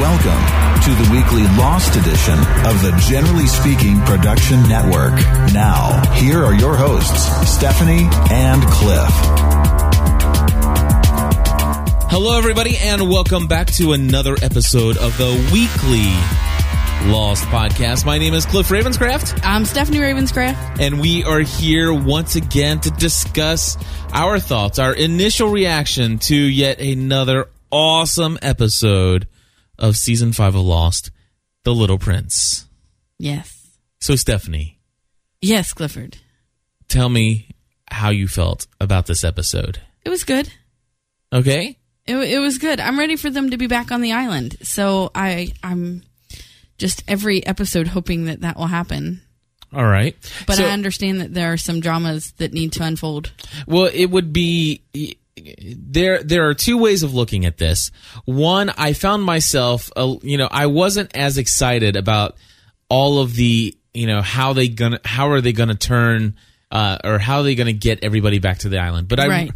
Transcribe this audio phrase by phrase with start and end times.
[0.00, 5.12] Welcome to the weekly Lost edition of the Generally Speaking Production Network.
[5.52, 9.10] Now, here are your hosts, Stephanie and Cliff.
[12.10, 16.08] Hello, everybody, and welcome back to another episode of the Weekly
[17.12, 18.06] Lost Podcast.
[18.06, 20.80] My name is Cliff Ravenscraft, I'm Stephanie Ravenscraft.
[20.80, 23.76] and we are here once again to discuss
[24.14, 29.26] our thoughts, our initial reaction to yet another awesome episode
[29.80, 31.10] of season five of Lost,
[31.64, 32.66] The Little Prince.
[33.18, 33.66] Yes.
[34.00, 34.78] So, Stephanie,
[35.42, 36.18] Yes, Clifford.
[36.88, 37.48] tell me
[37.90, 39.80] how you felt about this episode.
[40.04, 40.50] It was good.
[41.32, 41.76] Okay?
[42.06, 42.80] It, it was good.
[42.80, 44.56] I'm ready for them to be back on the island.
[44.62, 46.02] So I I'm
[46.78, 49.20] just every episode hoping that that will happen.
[49.72, 50.16] All right.
[50.46, 53.32] But So- I understand that there are some dramas that need to unfold.
[53.66, 54.82] Well, it would be
[55.36, 56.22] there.
[56.22, 57.90] There are two ways of looking at this.
[58.24, 62.36] One, I found myself, uh, you know, I wasn't as excited about
[62.88, 66.36] all of the, you know, how they gonna, how are they gonna turn,
[66.70, 69.08] uh, or how are they gonna get everybody back to the island.
[69.08, 69.50] But I, Right.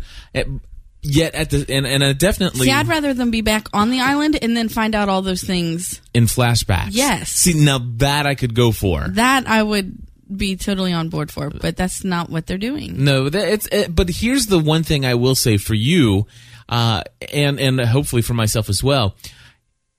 [1.03, 4.01] yet at the and and I definitely See, I'd rather them be back on the
[4.01, 6.01] island and then find out all those things.
[6.15, 6.89] in flashbacks.
[6.93, 7.31] Yes.
[7.31, 9.07] See, now that I could go for.
[9.09, 9.99] That I would
[10.35, 13.05] be totally on board for, but that's not what they're doing.
[13.05, 16.27] No, that, it's it, but here's the one thing I will say for you,
[16.69, 19.17] uh, and and hopefully for myself as well.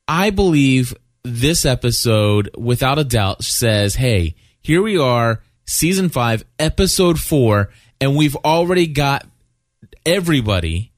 [0.07, 7.19] I believe this episode, without a doubt, says, "Hey, here we are, season five, episode
[7.19, 9.27] four, and we've already got
[10.05, 10.91] everybody,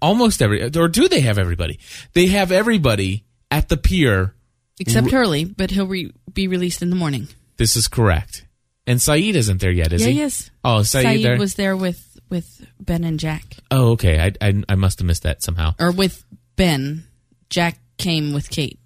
[0.00, 1.78] almost every, or do they have everybody?
[2.12, 4.34] They have everybody at the pier.
[4.78, 7.28] Except Hurley, but he'll re- be released in the morning.
[7.56, 8.46] This is correct,
[8.86, 10.18] and Sayid isn't there yet, is yeah, he?
[10.18, 10.50] yes.
[10.64, 11.38] Oh, Sayid, Sayid there.
[11.38, 13.44] was there with with Ben and Jack.
[13.70, 14.18] Oh, okay.
[14.20, 15.74] I, I I must have missed that somehow.
[15.78, 16.24] or with
[16.56, 17.04] Ben.
[17.50, 18.78] Jack came with Kate.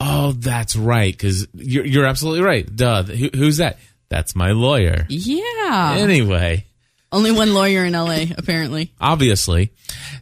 [0.00, 1.12] Oh, that's right.
[1.12, 2.64] Because you're you're absolutely right.
[2.76, 3.04] Duh.
[3.04, 3.78] Who, who's that?
[4.10, 5.06] That's my lawyer.
[5.08, 5.94] Yeah.
[5.98, 6.66] Anyway,
[7.12, 8.92] Only one lawyer in LA, apparently.
[9.00, 9.72] obviously,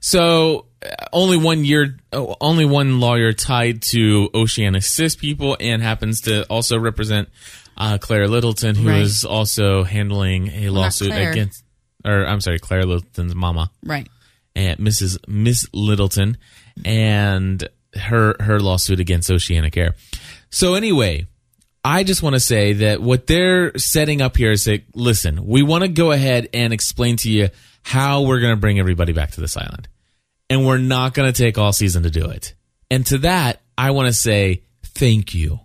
[0.01, 0.66] so
[1.13, 6.45] only one year, uh, only one lawyer tied to Oceanic Six people, and happens to
[6.49, 7.29] also represent
[7.77, 9.31] uh, Claire Littleton, who is Right.
[9.31, 11.63] also handling a lawsuit against,
[12.05, 13.71] or I'm sorry, Claire Littleton's mama.
[13.85, 14.09] Right.
[14.55, 15.19] and Mrs.
[15.29, 16.39] Miss Littleton
[16.85, 19.95] and her her lawsuit against Oceanic Air.
[20.51, 21.27] So anyway,
[21.85, 25.63] I just want to say that what they're setting up here is that listen, we
[25.63, 27.49] want to go ahead and explain to you
[27.83, 29.89] how we're going to bring everybody back to this island.
[30.49, 32.55] And we're not going to take all season to do it.
[32.91, 35.59] And to that, I want to say thank you.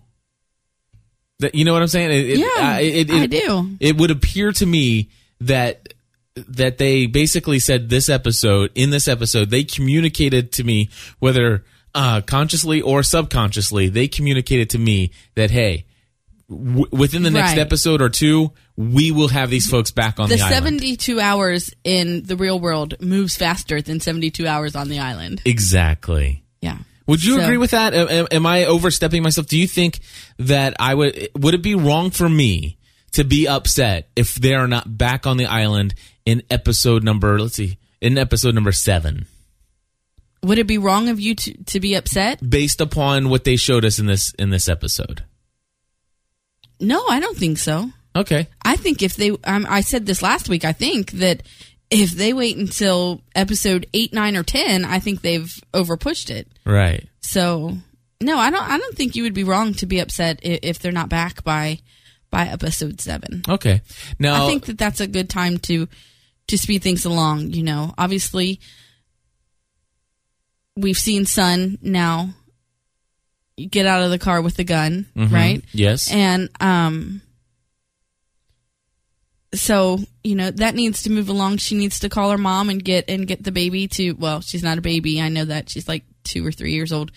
[1.40, 2.10] That you know what I'm saying?
[2.10, 3.76] It, it- Yeah, I- it- I do.
[3.80, 5.08] It would appear to me
[5.40, 5.94] that
[6.34, 10.88] that they basically said this episode in this episode they communicated to me
[11.18, 11.62] whether
[11.94, 15.84] uh, consciously or subconsciously they communicated to me that hey
[16.48, 17.58] w- within the next Right.
[17.58, 20.52] episode or two we will have these folks back on The island.
[20.52, 24.98] the, island 72 hours in the real world moves faster than 72 hours on the
[24.98, 25.42] island.
[25.44, 26.78] exactly Yeah.
[27.06, 30.00] would you So- agree with that am, am- i overstepping myself do you think
[30.38, 32.78] that i would would it be wrong for me
[33.12, 35.94] to be upset if they are not back on the island
[36.24, 39.26] in episode number let's see in episode number seven
[40.44, 42.40] Would it be wrong of you to, to be upset?
[42.42, 45.22] based upon what they showed us in this in this episode.
[46.80, 47.90] No, I don't think so.
[48.14, 48.48] Okay.
[48.64, 51.42] I think if they, um, I said this last week, I think that
[51.90, 56.48] if they wait until episode 8, 9, or 10, I think they've overpushed it.
[56.64, 57.06] Right.
[57.20, 57.76] So
[58.22, 58.62] no, I don't.
[58.62, 61.44] I don't think you would be wrong to be upset if, if they're not back
[61.44, 61.78] by
[62.30, 63.42] by episode seven.
[63.48, 63.82] Okay.
[64.18, 65.88] Now I think that that's a good time to
[66.48, 67.52] to speed things along.
[67.52, 68.60] You know, obviously,
[70.76, 72.30] we've seen Sun now
[73.56, 75.62] get out of the car with the gun, right?
[75.72, 76.10] yes.
[76.10, 77.22] And um,
[79.54, 81.58] so you know that needs to move along.
[81.58, 84.12] She needs to call her mom and get and get the baby to.
[84.12, 85.20] Well, she's not a baby.
[85.20, 87.12] I know that she's like two or three years old.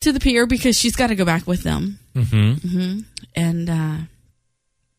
[0.00, 2.98] To the pier because she's got to go back with them mm-hmm.
[3.34, 3.96] and uh,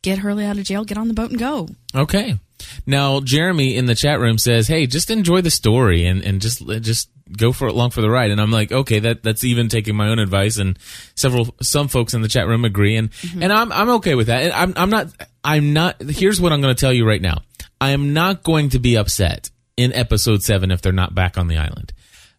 [0.01, 1.67] get Hurley out of jail, get on the boat and go.
[1.93, 2.39] Okay.
[2.87, 6.65] Now Jeremy in the chat room says, "Hey, just enjoy the story and and just
[6.81, 8.31] just go for it along for the ride.
[8.31, 10.57] And I'm like, okay, that that's even taking my own advice.
[10.57, 10.77] And
[11.15, 13.09] several some folks in the chat room agree, and
[13.39, 14.43] and I'm I'm okay with that.
[14.43, 15.07] And I'm I'm not
[15.45, 16.01] I'm not.
[16.01, 17.37] Here's what I'm going to tell you right now.
[17.79, 21.47] I am not going to be upset in episode seven if they're not back on
[21.47, 21.93] the island.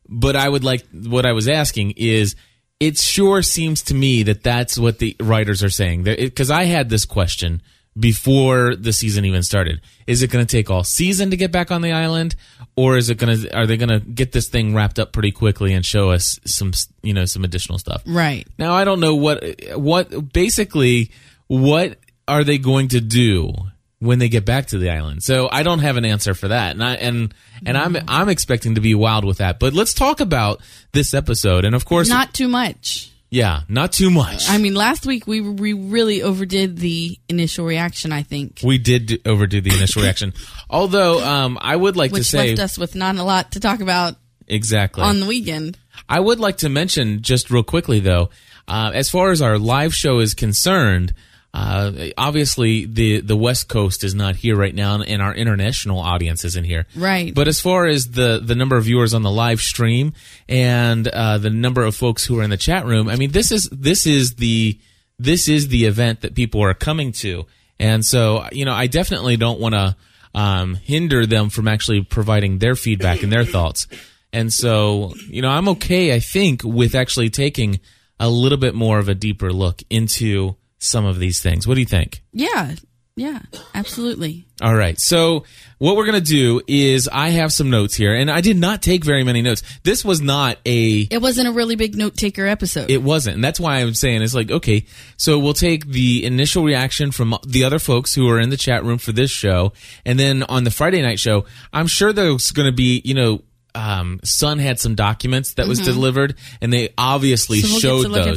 [0.09, 2.37] But I would like what I was asking is
[2.81, 6.89] it sure seems to me that that's what the writers are saying because I had
[6.89, 7.63] this question
[7.99, 9.81] before the season even started.
[10.07, 12.37] Is it going to take all season to get back on the island,
[12.77, 13.57] or is it going to?
[13.57, 16.73] Are they going to get this thing wrapped up pretty quickly and show us some,
[17.03, 18.03] you know, some additional stuff?
[18.07, 18.47] Right.
[18.59, 19.45] Now I don't know what
[19.75, 21.11] what basically
[21.47, 23.53] what are they going to do
[23.99, 25.23] when they get back to the island.
[25.23, 26.73] So I don't have an answer for that.
[26.73, 27.35] And I and
[27.65, 29.59] and I'm I'm expecting to be wild with that.
[29.59, 30.61] But let's talk about
[30.93, 31.65] this episode.
[31.65, 33.11] And of course Not too much.
[33.31, 34.49] yeah, not too much.
[34.49, 38.13] I mean, last week we we really overdid the initial reaction.
[38.13, 40.35] I think, we did overdo the initial reaction.
[40.71, 43.61] Although um I would like to which say left us with not a lot to
[43.61, 45.03] talk about exactly.
[45.03, 45.79] on the weekend.
[46.09, 48.29] I would like to mention just real quickly though,
[48.69, 51.15] uh, as far as our live show is concerned,
[51.55, 56.45] uh, obviously the the West Coast is not here right now, and our international audience
[56.45, 56.87] isn't here.
[56.95, 57.35] Right.
[57.35, 60.13] But as far as the the number of viewers on the live stream
[60.49, 63.53] and uh, the number of folks who are in the chat room, I mean, this
[63.53, 64.79] is this is the
[65.19, 67.47] this is the event that people are coming to,
[67.79, 69.97] and so you know, I definitely don't want to
[70.35, 73.87] um, hinder them from actually providing their feedback and their thoughts.
[74.33, 77.81] And so, you know, I'm okay, I think, with actually taking
[78.21, 81.67] a little bit more of a deeper look into some of these things.
[81.67, 82.23] What do you think?
[82.33, 82.75] Yeah,
[83.17, 83.41] yeah,
[83.75, 84.47] absolutely.
[84.61, 85.01] All right.
[85.01, 85.45] So
[85.79, 88.83] what we're going to do is I have some notes here and I did not
[88.83, 89.63] take very many notes.
[89.85, 92.91] This was not a It wasn't a really big note taker episode.
[92.91, 93.37] it wasn't.
[93.37, 94.85] And that's why I'm saying it's like, okay,
[95.17, 98.85] so we'll take the initial reaction from the other folks who are in the chat
[98.85, 99.73] room for this show.
[100.05, 103.43] And then on the Friday night show, I'm sure there's going to be, you know,
[103.75, 108.09] um, Sun had some documents that was delivered and they obviously so we'll showed get
[108.09, 108.37] to look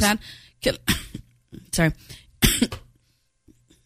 [1.72, 1.92] Sorry.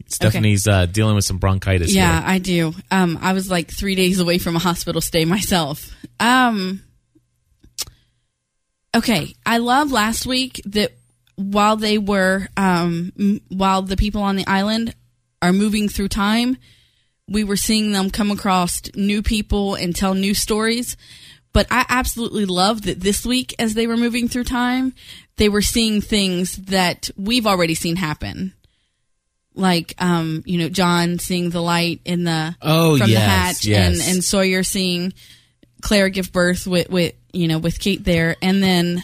[0.07, 1.95] Stephanie's uh, dealing with some bronchitis.
[1.95, 2.29] Yeah, here.
[2.29, 2.75] I do.
[2.91, 5.91] Um, I was like three days away from a hospital stay myself.
[6.21, 6.83] Um,
[8.95, 10.93] okay, I love last week that
[11.37, 14.95] while they were, um, m- while the people on the island
[15.43, 16.57] are moving through time,
[17.29, 20.97] we were seeing them come across new people and tell new stories.
[21.53, 24.93] But I absolutely loved that this week, as they were moving through time,
[25.37, 28.53] they were seeing things that we've already seen happen
[29.55, 34.01] like um you know John seeing the light in the Oh, from the hatch yes.
[34.07, 35.13] and and Sawyer seeing
[35.81, 39.03] Claire give birth with with you know with Kate there and then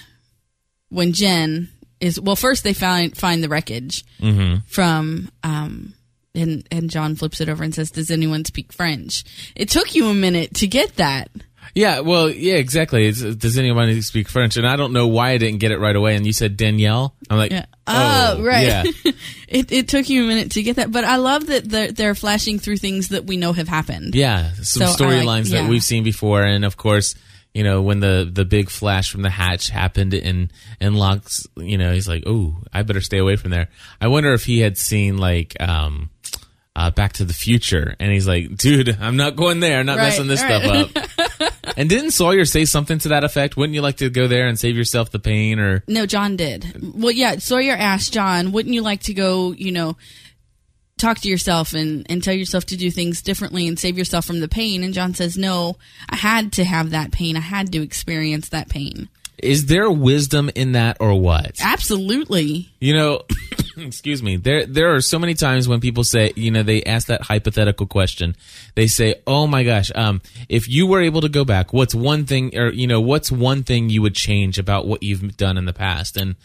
[0.88, 1.68] when Jin
[2.00, 4.58] is well first they find find the wreckage Mm-hmm.
[4.66, 5.94] from um
[6.34, 9.24] and and John flips it over and says does anyone speak French
[9.54, 11.30] it took you a minute to get that
[11.74, 13.06] Yeah, well, yeah, exactly.
[13.06, 14.56] It's, does anyone speak French?
[14.56, 16.16] And I don't know why I didn't get it right away.
[16.16, 17.14] And you said Danielle.
[17.28, 17.66] I'm like, Yeah.
[17.86, 18.66] Oh, right.
[18.66, 18.84] Yeah.
[19.48, 22.14] it it took you a minute to get that but I love that they're, they're
[22.14, 24.98] flashing through things that we know have happened Yeah, some So I like-
[25.44, 27.14] storylines that we've seen before, and of course,
[27.52, 31.78] you know when the the big flash from the hatch happened, and and Locke's, you
[31.78, 33.70] know, he's like, "Oh, I better stay away from there."
[34.00, 36.10] I wonder if he had seen like um,
[36.76, 39.80] uh, Back to the Future, and he's like, "Dude, I'm not going there.
[39.80, 40.62] I'm not Right, messing this right.
[40.88, 41.29] stuff up."
[41.80, 43.56] and didn't Sawyer say something to that effect?
[43.56, 46.76] Wouldn't you like to go there and save yourself the pain, or No, John did.
[46.94, 49.96] Well, yeah, Sawyer asked John, wouldn't you like to go, you know,
[50.98, 54.40] talk to yourself and, and tell yourself to do things differently and save yourself from
[54.40, 54.84] the pain?
[54.84, 55.78] And John says, no,
[56.10, 57.38] I had to have that pain.
[57.38, 59.08] I had to experience that pain.
[59.38, 61.60] is there wisdom in that, or what?
[61.62, 62.68] Absolutely.
[62.78, 63.22] You know,
[63.86, 64.36] excuse me.
[64.36, 67.86] There there are so many times when people say, you know, they ask that hypothetical
[67.86, 68.36] question.
[68.74, 72.26] They say, "Oh my gosh, um if you were able to go back, what's one
[72.26, 75.64] thing or you know, what's one thing you would change about what you've done in
[75.64, 76.36] the past?" And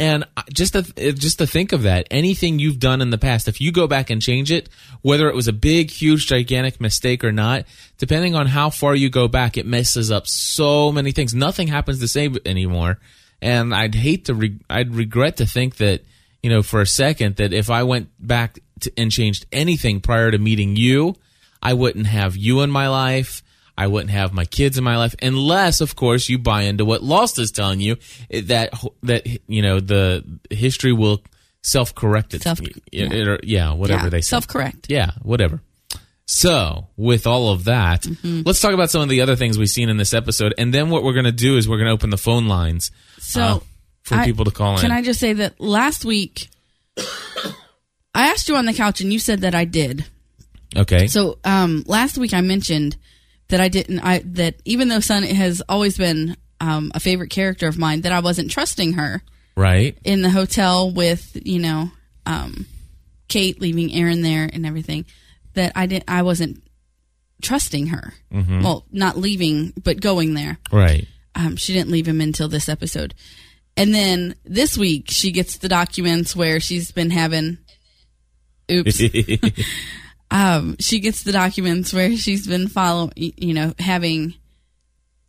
[0.00, 0.82] and just to
[1.12, 4.10] just to think of that, anything you've done in the past, if you go back
[4.10, 4.68] and change it,
[5.02, 7.64] whether it was a big, huge, gigantic mistake or not,
[7.98, 11.34] depending on how far you go back, it messes up so many things.
[11.34, 12.98] Nothing happens the same anymore.
[13.42, 16.02] And I'd hate to, re- I'd regret to think that,
[16.42, 20.30] you know, for a second that if I went back to, and changed anything prior
[20.30, 21.16] to meeting you,
[21.62, 23.42] I wouldn't have you in my life.
[23.76, 27.02] I wouldn't have my kids in my life unless, of course, you buy into what
[27.02, 27.96] Lost is telling you
[28.30, 28.72] eh, that
[29.04, 31.22] that you know the history will
[31.62, 32.42] self correct it.
[32.42, 33.36] Self- yeah.
[33.44, 34.30] yeah, whatever yeah, they say.
[34.30, 34.86] self correct.
[34.88, 35.60] Yeah, whatever.
[36.26, 38.42] So, with all of that, Mm-hmm.
[38.44, 40.90] let's talk about some of the other things we've seen in this episode, and then
[40.90, 43.58] what we're going to do is we're going to open the phone lines So uh,
[44.08, 44.80] for I- people to call in.
[44.80, 46.48] Can I just say that last week,
[48.14, 50.04] I asked you on the couch and you said that I did.
[50.76, 51.06] okay.
[51.06, 52.96] So um, last week I mentioned
[53.48, 54.00] that I didn't.
[54.00, 58.12] I that even though Sun has always been um, a favorite character of mine that
[58.12, 59.22] I wasn't trusting her
[59.56, 59.96] Right.
[60.04, 61.90] in the hotel with you know
[62.26, 62.66] um,
[63.28, 65.04] Kate leaving Aaron there and everything
[65.54, 66.62] that I didn't I wasn't
[67.40, 68.14] trusting her.
[68.32, 70.58] Well, not leaving but going there.
[70.72, 71.06] Right.
[71.34, 73.14] Um, she didn't leave him until this episode.
[73.78, 77.58] And then this week she gets the documents where she's been having
[78.70, 79.00] oops
[80.30, 84.34] um, she gets the documents where she's been follow, you know, having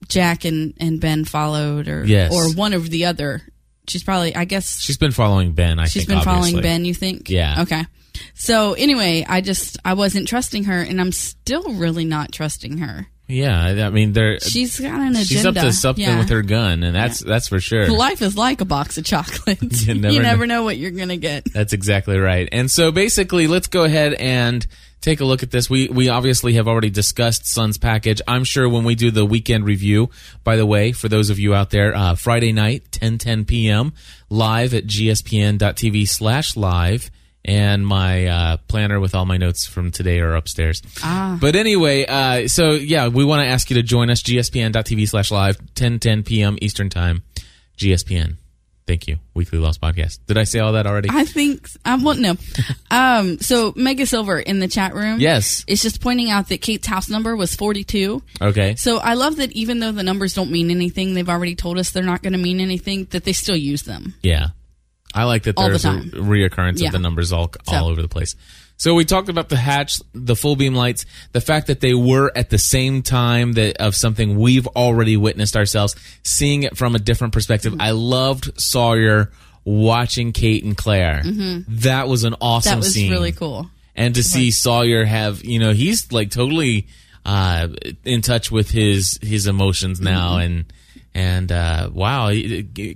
[0.07, 2.33] Jack and, and Ben followed, or Yes.
[2.33, 3.41] or one of the other.
[3.87, 5.79] She's probably, I guess, She's been following Ben.
[5.79, 6.61] I she's think She's been following.
[6.61, 6.85] Ben.
[6.85, 7.29] You think?
[7.29, 7.61] Yeah.
[7.61, 7.85] Okay.
[8.33, 13.07] So anyway, I just I wasn't trusting her, and I'm still really not trusting her.
[13.31, 15.23] Yeah, I mean, they're She's got an agenda.
[15.25, 16.17] she's up to something Yeah.
[16.17, 17.87] with her gun, and that's that's for sure.
[17.87, 19.85] Life is like a box of chocolates.
[19.87, 20.55] You You never never, know.
[20.55, 20.63] know.
[20.63, 21.45] what you're gonna get.
[21.53, 22.49] That's exactly right.
[22.51, 24.65] And so basically, let's go ahead and
[25.01, 25.69] take a look at this.
[25.69, 28.19] We we obviously have already discussed Sun's package.
[28.27, 30.09] I'm sure when we do the weekend review,
[30.43, 33.93] by the way, for those of you out there, uh, Friday night, 10 10 p.m.
[34.31, 37.11] live at gspn.tv slash live.
[37.45, 40.81] And my uh, planner with all my notes from today are upstairs.
[41.01, 41.37] Ah.
[41.39, 45.31] But anyway, uh, so yeah, we want to ask you to join us, gspn.tv slash
[45.31, 46.57] live, 10 10 p.m.
[46.61, 47.23] Eastern Time,
[47.77, 48.35] GSPN.
[48.87, 49.17] Thank you.
[49.35, 50.17] Weekly Lost Podcast.
[50.25, 51.09] Did I say all that already?
[51.11, 52.35] I think um well no.
[52.91, 55.63] um so Mega Silver in the chat room Yes.
[55.67, 58.21] is just pointing out that Kate's house number was 42.
[58.41, 58.75] Okay.
[58.77, 61.91] So I love that even though the numbers don't mean anything, they've already told us
[61.91, 64.15] they're not going to mean anything that they still use them.
[64.23, 64.47] Yeah.
[65.13, 66.87] I like that All the there's a reoccurrence Yeah.
[66.87, 67.91] of the numbers all all So.
[67.91, 68.35] over the place.
[68.77, 72.31] So we talked about the hatch, the full beam lights, the fact that they were
[72.33, 76.99] at the same time that of something we've already witnessed ourselves, seeing it from a
[76.99, 77.73] different perspective.
[77.73, 77.81] Mm-hmm.
[77.81, 79.31] I loved Sawyer
[79.65, 81.23] watching Kate and Claire.
[81.67, 82.79] That was an awesome Mm-hmm.
[82.79, 83.11] That was scene.
[83.11, 83.69] really cool.
[83.95, 86.87] And to see Sawyer have, you know, he's like totally
[87.25, 87.67] uh,
[88.05, 90.41] in touch with his his emotions now, Mm-hmm.
[90.41, 90.73] and
[91.15, 92.31] and uh, wow,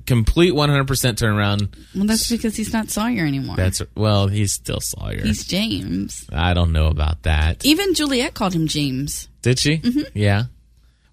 [0.06, 1.74] complete one hundred percent turnaround.
[1.96, 3.56] Well, that's because he's not Sawyer anymore.
[3.56, 5.22] That's well, he's still Sawyer.
[5.22, 6.26] he's James.
[6.32, 7.66] I don't know about that.
[7.66, 9.28] Even Juliet called him James.
[9.42, 9.78] Did she?
[9.78, 10.18] Mm-hmm.
[10.18, 10.44] Yeah.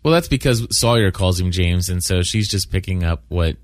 [0.03, 3.57] Well, that's because Sawyer calls him James, and so she's just picking up what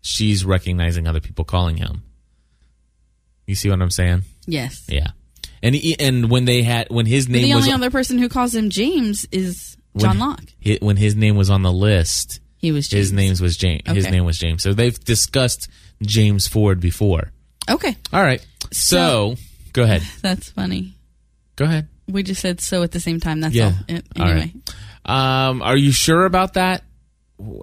[0.00, 2.02] she's recognizing other people calling him.
[3.46, 4.22] You see what I'm saying?
[4.46, 4.84] Yes.
[4.88, 5.08] Yeah.
[5.62, 8.18] And he, and when they had when his But name the was only other person
[8.18, 10.44] who calls him James is John when, Locke.
[10.64, 13.00] hi- when his name was on the list, He was James.
[13.08, 13.82] his name's was James.
[13.86, 14.62] His name was James.
[14.62, 15.68] So they've discussed
[16.00, 17.32] James Ford before.
[17.68, 18.44] Okay, All right.
[18.70, 19.34] So,
[19.72, 20.02] go ahead.
[20.22, 20.94] that's funny.
[21.56, 21.88] Go ahead.
[22.08, 23.40] We just said so at the same time.
[23.40, 23.66] That's Yeah.
[23.66, 23.72] all.
[23.96, 24.52] It- anyway,
[25.04, 25.48] right.
[25.48, 26.82] Um, are you sure about that?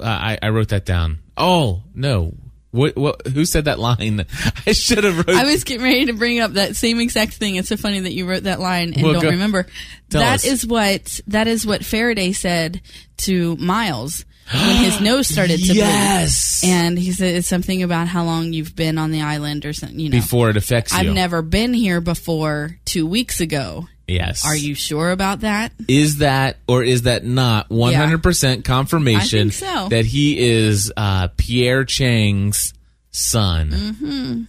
[0.04, 1.20] I, I wrote that down.
[1.38, 2.34] Oh no.
[2.72, 2.96] What?
[2.98, 3.26] What?
[3.28, 4.26] Who said that line?
[4.68, 5.30] I should have wrote.
[5.36, 7.56] I was getting ready to bring up that same exact thing.
[7.56, 9.66] It's so funny that you wrote that line and Well, don't go- remember.
[10.10, 10.46] That us.
[10.46, 12.82] is what that is what Faraday said
[13.20, 16.62] to Miles when his nose started to Yes.
[16.62, 16.70] bleed.
[16.72, 20.00] And he said it's something about how long you've been on the island or something.
[20.00, 21.00] You know, before it affects you.
[21.00, 22.78] I've never been here before.
[22.86, 23.88] Two weeks ago.
[24.08, 24.44] Yes.
[24.44, 25.72] Are you sure about that?
[25.88, 29.90] Is that or is that not 100% confirmation I think so.
[29.90, 32.74] that he is uh, Pierre Chang's
[33.12, 33.70] son?
[33.70, 34.42] Mm-hmm.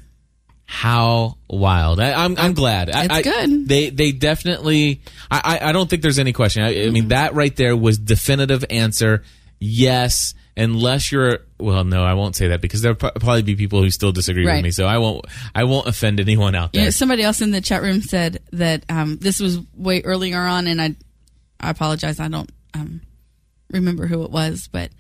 [0.64, 1.98] How wild!
[1.98, 2.90] I, I'm I'm glad.
[2.90, 3.66] I, It's I- good.
[3.68, 5.02] They they definitely.
[5.28, 6.62] I I, I don't think there's any question.
[6.62, 6.92] I, I Mm-hmm.
[6.92, 9.24] mean that right there was definitive answer.
[9.60, 11.40] Yes, unless you're.
[11.58, 14.46] Well, no, I won't say that because there'll pro- probably be people who still disagree
[14.46, 14.70] with me.
[14.70, 15.26] So I won't.
[15.54, 16.86] I won't offend anyone out You there.
[16.86, 20.66] know, somebody else in the chat room said that um, this was way earlier on,
[20.66, 20.96] and I,
[21.60, 23.02] I apologize, I don't um,
[23.70, 24.90] remember who it was, but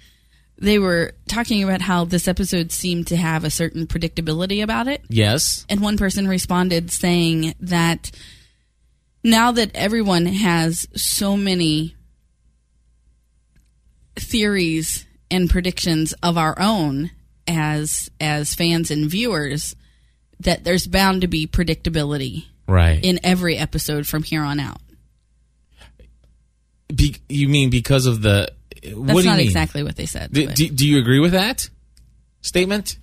[0.58, 5.02] they were talking about how this episode seemed to have a certain predictability about it.
[5.08, 5.64] yes.
[5.70, 8.10] And one person responded saying that
[9.24, 11.96] now that everyone has so many
[14.20, 17.10] theories and predictions of our own
[17.48, 19.74] as as fans and viewers,
[20.40, 23.04] that there's bound to be predictability Right.
[23.04, 24.80] in every episode from here on out.
[26.94, 28.50] Be, you mean because of the?
[28.82, 29.46] That's what do you not mean?
[29.46, 30.32] exactly what they said.
[30.32, 31.68] Do, do, do you agree with that
[32.40, 32.98] statement?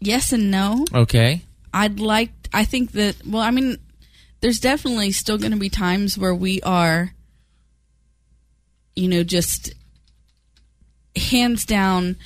[0.00, 0.84] yes and no.
[0.92, 1.42] Okay.
[1.72, 2.30] I'd like.
[2.52, 3.16] I think that.
[3.26, 3.78] Well, I mean,
[4.40, 7.13] there's definitely still going to be times where we are,
[8.96, 9.74] you know, just
[11.16, 12.16] hands down,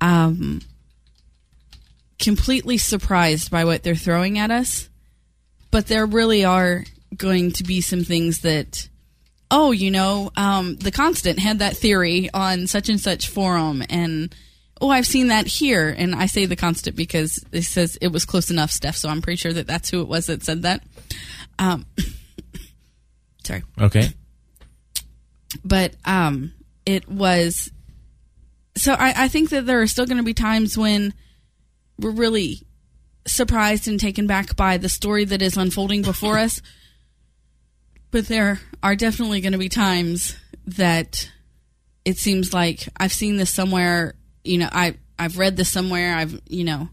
[0.00, 0.60] um,
[2.18, 4.88] completely surprised by what they're throwing at us.
[5.70, 6.84] But there really are
[7.16, 8.88] going to be some things that.
[9.52, 14.32] Oh, you know, um, the constant had that theory on such and such forum, and
[14.80, 15.88] oh, I've seen that here.
[15.88, 18.96] And I say the constant because it says it was close enough, Steph.
[18.96, 20.84] So I'm pretty sure that that's who it was that said that.
[21.58, 21.84] Um,
[23.44, 24.10] sorry, Okay.
[25.64, 26.52] But um,
[26.86, 27.70] it was.
[28.76, 31.12] So I, I think that there are still going to be times when
[31.98, 32.62] we're really
[33.26, 36.62] surprised and taken back by the story that is unfolding before us.
[38.10, 41.30] But there are definitely going to be times that
[42.04, 44.14] it seems like I've seen this somewhere.
[44.44, 46.16] You know, I I've read this somewhere.
[46.16, 46.88] I've you know,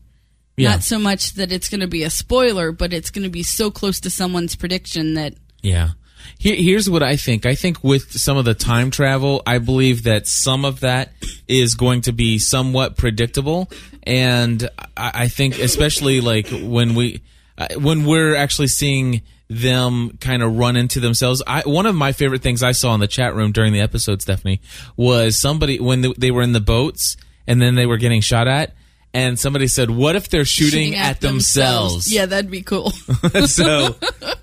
[0.58, 0.72] Yeah.
[0.72, 3.44] not so much that it's going to be a spoiler, but it's going to be
[3.44, 5.92] so close to someone's prediction that Yeah.
[6.38, 7.46] Here, here's what I think.
[7.46, 11.12] I think with some of the time travel, I believe that some of that
[11.48, 13.70] is going to be somewhat predictable,
[14.04, 17.22] and I, I think especially like when we
[17.58, 21.42] uh, when we're actually seeing them kind of run into themselves.
[21.48, 24.22] I, one of my favorite things I saw in the chat room during the episode,
[24.22, 24.62] Stephanie,
[24.98, 27.16] was somebody when they, they were in the boats
[27.48, 28.74] and then they were getting shot at.
[29.14, 32.92] And somebody said, "What if they're shooting, at, themselves?" Yeah, that'd be cool.
[33.46, 33.96] so,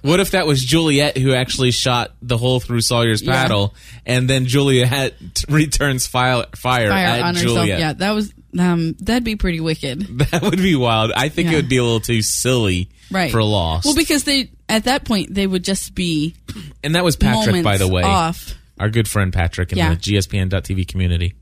[0.03, 3.33] what if that was Juliet who actually shot the hole through Sawyer's Yeah.
[3.35, 5.15] paddle, and then Juliet
[5.49, 7.57] returns fire, fire, Fire at on herself.
[7.59, 7.79] Juliet?
[7.79, 10.09] Yeah, that was um that'd be pretty wicked.
[10.31, 11.13] That would be wild.
[11.15, 13.31] I think it would be a little too silly Right.
[13.31, 13.85] for Lost.
[13.85, 16.35] Well, because they at that point they would just be
[16.83, 18.55] and that was Patrick, by the way, off.
[18.81, 19.91] our good friend Patrick in Yeah.
[19.91, 21.35] the GSPN.TV community.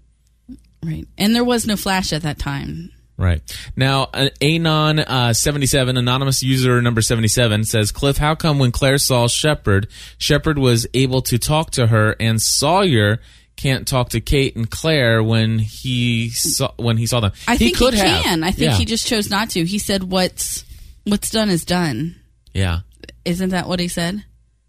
[0.83, 1.07] Right.
[1.17, 2.91] And there was no flash at that time.
[3.17, 3.41] Right.
[3.77, 8.99] Now, uh, Anon uh, 77, anonymous user number 77, says, Cliff, how come when Claire
[8.99, 9.89] saw Shephard,
[10.19, 13.21] Shephard was able to talk to her and Sawyer
[13.55, 17.33] can't talk to Kate and Claire when he saw when he saw them?
[17.47, 18.23] I think could he have.
[18.25, 18.43] can.
[18.43, 18.77] I think Yeah.
[18.79, 19.65] he just chose not to.
[19.65, 20.65] He said what's
[21.05, 22.17] what's done is done.
[22.55, 22.81] Yeah.
[23.25, 24.25] Isn't that what he said?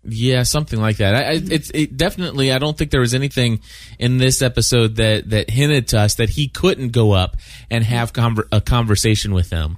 [0.06, 1.16] Yeah, something like that.
[1.16, 2.52] I, it's it definitely.
[2.52, 3.62] I don't think there was anything
[3.98, 7.38] in this episode that that hinted to us that he couldn't go up
[7.72, 9.78] and have conver- a conversation with them.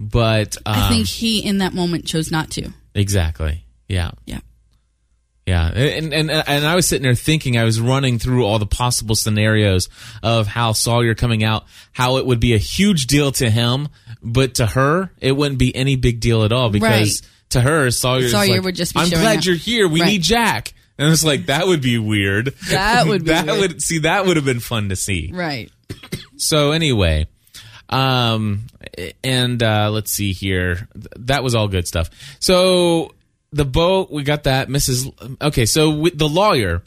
[0.00, 2.70] But um, I think he in that moment chose not to.
[2.94, 3.64] exactly.
[3.88, 4.12] Yeah.
[4.24, 4.40] Yeah.
[5.46, 8.66] Yeah, and, and and I was sitting there thinking, I was running through all the
[8.66, 9.88] possible scenarios
[10.20, 13.86] of how Sawyer coming out, how it would be a huge deal to him,
[14.20, 16.82] but to her, it wouldn't be any big deal at all because
[17.22, 17.30] Right.
[17.50, 19.88] To her, Sawyer, Sawyer would just be I'm showing glad up." you're here.
[19.88, 20.06] We Right.
[20.12, 22.54] need Jack, and it's like that would be weird.
[22.70, 23.58] That would be that weird.
[23.60, 25.30] would see that would have been fun to see.
[25.32, 25.70] Right.
[26.36, 27.26] So anyway,
[27.88, 28.66] um,
[29.22, 30.88] and uh, let's see here.
[30.94, 32.10] Th- That was all good stuff.
[32.40, 33.12] So
[33.52, 34.68] the boat, we got that.
[34.68, 35.38] Mrs.
[35.40, 36.82] Okay, so with the lawyer,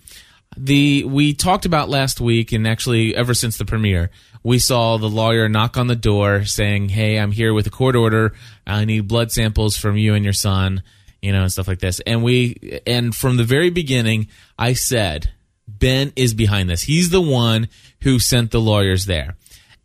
[0.58, 4.10] the we talked about last week, and actually ever since the premiere,
[4.44, 7.96] we saw the lawyer knock on the door saying, "Hey, I'm here with a court
[7.96, 8.34] order.
[8.66, 10.84] I need blood samples from you and your son."
[11.22, 12.00] You know, and stuff like this.
[12.08, 15.34] And we, and from the very beginning, I said,
[15.68, 16.82] Ben is behind this.
[16.82, 17.68] He's the one
[18.04, 19.36] who sent the lawyers there.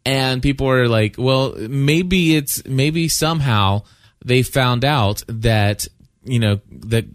[0.06, 3.82] And people are like, well, maybe it's, maybe somehow
[4.24, 5.86] they found out that,
[6.24, 7.06] you know, that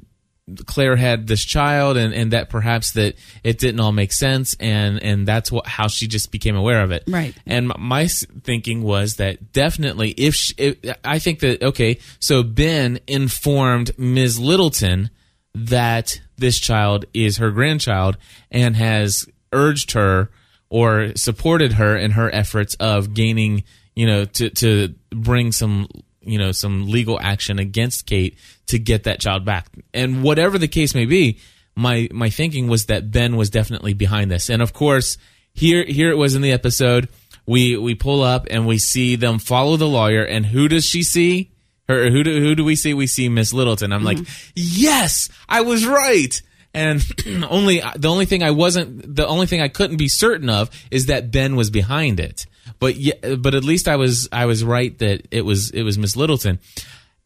[0.65, 5.01] Claire had this child and, and that perhaps that it didn't all make sense and,
[5.01, 7.03] and that's what, how she just became aware of it.
[7.07, 7.35] Right.
[7.45, 12.99] And my thinking was that definitely if, she, if I think that, okay, so Ben
[13.07, 14.39] informed Ms.
[14.39, 15.09] Littleton
[15.53, 18.17] that this child is her grandchild
[18.51, 20.29] and has urged her
[20.69, 23.63] or supported her in her efforts of gaining,
[23.95, 25.87] you know, to, to bring some,
[26.21, 28.37] you know, some legal action against Kate
[28.69, 29.67] to get that child back.
[29.93, 31.39] And whatever the case may be,
[31.75, 34.49] my, my thinking was that Ben was definitely behind this.
[34.49, 35.17] And of course,
[35.53, 37.09] here, here it was in the episode.
[37.45, 41.03] We, we pull up and we see them follow the lawyer and who does she
[41.03, 41.51] see?
[41.87, 42.93] Her, who do, who do we see?
[42.93, 43.91] We see Miss Littleton.
[43.91, 44.19] I'm like,
[44.55, 46.39] yes, I was right.
[46.73, 47.03] And
[47.49, 51.07] only the only thing I wasn't the only thing I couldn't be certain of is
[51.07, 52.45] that Ben was behind it.
[52.79, 55.97] But yeah, but at least I was I was right that it was it was
[55.97, 56.59] Miss Littleton.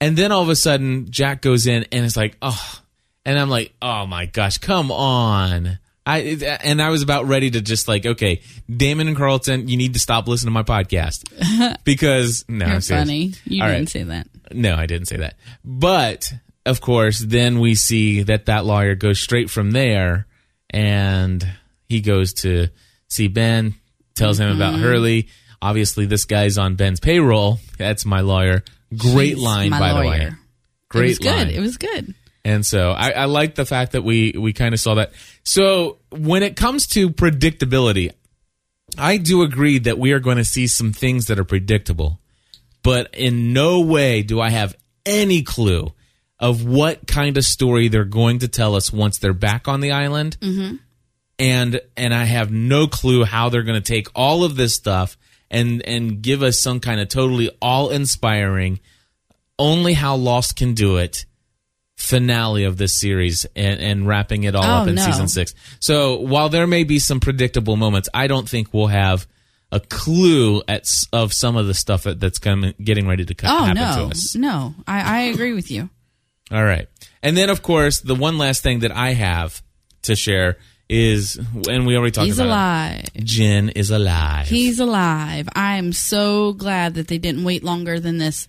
[0.03, 2.79] And then all of a sudden Jack goes in and it's like, oh,
[3.25, 5.79] and I'm like, oh my gosh, come on.
[6.05, 9.93] I and I was about ready to just like, okay, Damon and Carlton, you need
[9.93, 13.33] to stop listening to my podcast because no, You're funny.
[13.45, 13.89] You All didn't right.
[13.89, 14.27] say that.
[14.51, 15.35] No, I didn't say that.
[15.63, 16.33] But
[16.65, 20.27] of course, then we see that that lawyer goes straight from there,
[20.69, 21.45] and
[21.87, 22.67] he goes to
[23.07, 23.75] see Ben,
[24.15, 24.83] tells him about Mm-hmm.
[24.83, 25.27] Hurley.
[25.61, 27.59] Obviously, this guy's on Ben's payroll.
[27.77, 28.63] That's my lawyer.
[28.97, 30.31] Great line, by the way.
[30.89, 31.47] Great it was good.
[31.47, 31.49] line.
[31.49, 32.15] It was good.
[32.45, 35.13] And so I, I like the fact that we we kind of saw that.
[35.43, 38.11] So when it comes to predictability,
[38.97, 42.19] I do agree that we are going to see some things that are predictable,
[42.83, 44.75] but in no way do I have
[45.05, 45.93] any clue
[46.39, 49.91] of what kind of story they're going to tell us once they're back on the
[49.91, 50.37] island.
[50.41, 50.75] Mm-hmm.
[51.39, 55.17] And and I have no clue how they're going to take all of this stuff
[55.53, 58.79] and and give us some kind of totally all inspiring,
[59.57, 61.25] only how Lost can do it
[61.95, 65.05] finale of this series and, and wrapping it all Oh, up in no.
[65.05, 65.53] season six.
[65.79, 69.27] So while there may be some predictable moments, I don't think we'll have
[69.71, 73.49] a clue at of some of the stuff that, that's coming, getting ready to come,
[73.55, 74.35] Oh happen no, to us.
[74.35, 75.89] no, I, I agree with you.
[76.51, 76.87] All right.
[77.21, 79.63] And then, of course, the one last thing that I have
[80.03, 80.57] to share
[80.93, 81.37] is,
[81.69, 83.05] and we already talked He's about alive.
[83.15, 83.23] it.
[83.23, 84.47] Jin is alive.
[84.47, 85.49] He's alive.
[85.55, 88.47] I am so glad that they didn't wait longer than this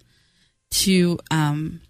[0.70, 1.80] to um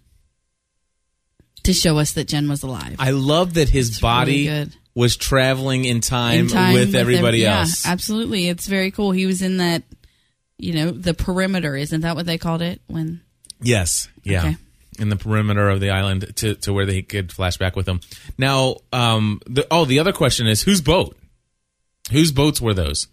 [1.63, 2.95] to show us that Jin was alive.
[2.99, 7.59] I love that his body really was traveling in time, In time with, everybody every-
[7.59, 7.85] else.
[7.85, 8.47] Yeah, absolutely.
[8.47, 9.11] It's very cool.
[9.11, 9.83] He was in that,
[10.57, 11.75] you know, the perimeter.
[11.75, 12.81] Isn't that what they called it?
[12.87, 13.21] When
[13.61, 14.07] Yes.
[14.23, 14.39] Yeah.
[14.41, 14.57] Okay.
[14.99, 17.99] In the perimeter of the island to, to where they could flash back with them.
[18.37, 21.17] Now, um, the, oh, the other question is whose boat?
[22.11, 23.07] Whose boats were those?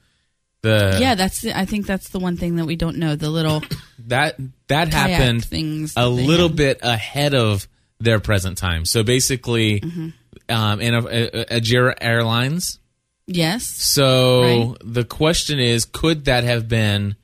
[0.63, 1.41] The yeah, that's.
[1.41, 3.17] The, I think that's the one thing that we don't know.
[3.17, 3.63] The little
[4.07, 4.37] that
[4.69, 5.95] that happened things.
[5.97, 6.57] a little had.
[6.57, 7.67] bit ahead of
[7.99, 8.85] their present time.
[8.85, 10.09] So basically, Mm-hmm.
[10.55, 12.79] um, in a, a, Ajira Airlines.
[13.27, 13.65] Yes.
[13.67, 14.77] So Right.
[14.85, 17.17] the question is, could that have been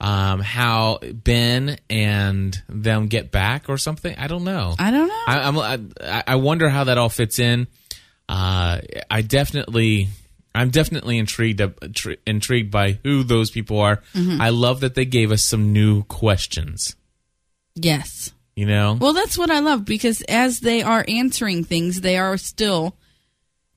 [0.00, 4.14] um, how Ben and them get back or something?
[4.16, 4.74] I don't know.
[4.78, 5.24] I don't know.
[5.26, 7.66] I, I'm, I, I wonder how that all fits in.
[8.28, 8.80] Uh,
[9.10, 10.08] I definitely,
[10.54, 11.60] I'm definitely intrigued
[12.26, 14.02] intrigued by who those people are.
[14.14, 14.40] Mm-hmm.
[14.40, 16.94] I love that they gave us some new questions.
[17.74, 18.32] yes.
[18.54, 22.36] You know, Well, that's what I love because as they are answering things, they are
[22.36, 22.96] still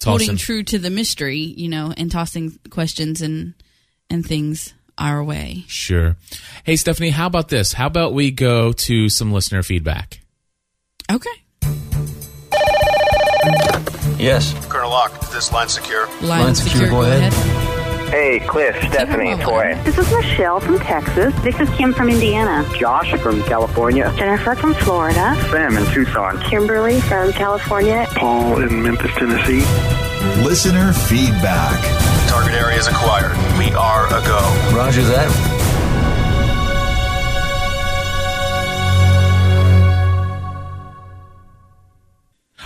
[0.04, 3.54] holding true to the mystery, you know, and tossing questions and
[4.10, 5.66] and things our way.
[5.68, 6.16] Sure.
[6.64, 7.74] Hey, Stephanie, how about this?
[7.74, 10.20] How about we go to some listener feedback?
[11.12, 11.30] Okay.
[14.18, 14.54] Yes.
[14.70, 16.06] Colonel Locke, this line secure?
[16.22, 17.34] Line, Line secure, go ahead.
[18.12, 19.44] Hey, Cliff, Stephanie, Hello.
[19.44, 19.74] Tori.
[19.84, 21.34] This is Michelle from Texas.
[21.44, 22.68] This is Kim from Indiana.
[22.78, 24.14] Josh from California.
[24.18, 25.36] Jennifer from Florida.
[25.50, 26.40] Sam in Tucson.
[26.42, 28.06] Kimberly from California.
[28.16, 29.64] Paul in Memphis, Tennessee.
[30.44, 32.21] Listener feedback.
[32.32, 33.36] Target area is acquired.
[33.60, 34.40] We are a go.
[34.74, 35.28] Roger that.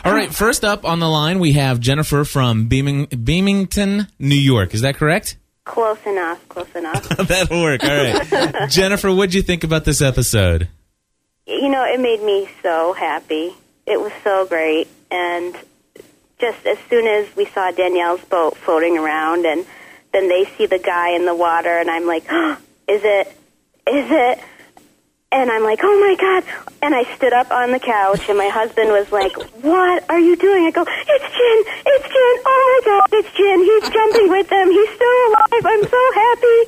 [0.04, 4.75] All right, first up on the line, we have Jennifer from Beaming, Beamington, New York.
[4.75, 5.38] Is that correct?
[5.63, 6.47] Close enough.
[6.47, 7.10] Close enough.
[7.28, 7.84] That'll work.
[7.84, 8.69] All right.
[8.69, 10.67] Jennifer, what'd you think about this episode?
[11.47, 13.56] you know, it made me so happy.
[13.88, 14.88] It was so great.
[15.12, 15.56] And
[16.39, 19.65] just as soon as we saw Danielle's boat floating around, and
[20.13, 23.28] then they see the guy in the water, and I'm like, oh, is it?
[23.88, 24.39] Is it?
[25.32, 26.43] And I'm like, oh my God.
[26.82, 30.36] And I stood up on the couch, and my husband was like, what are you
[30.36, 30.65] doing?
[30.65, 32.36] I go, it's Jin, it's Jin.
[32.45, 33.60] Oh my God, it's Jin.
[33.60, 34.69] He's jumping with them.
[34.71, 35.65] He's still alive.
[35.65, 36.60] I'm so happy.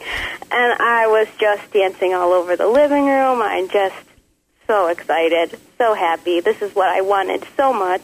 [0.51, 3.41] And I was just dancing all over the living room.
[3.41, 3.95] I'm just
[4.65, 6.41] so excited, so happy.
[6.41, 8.03] This is what I wanted so much.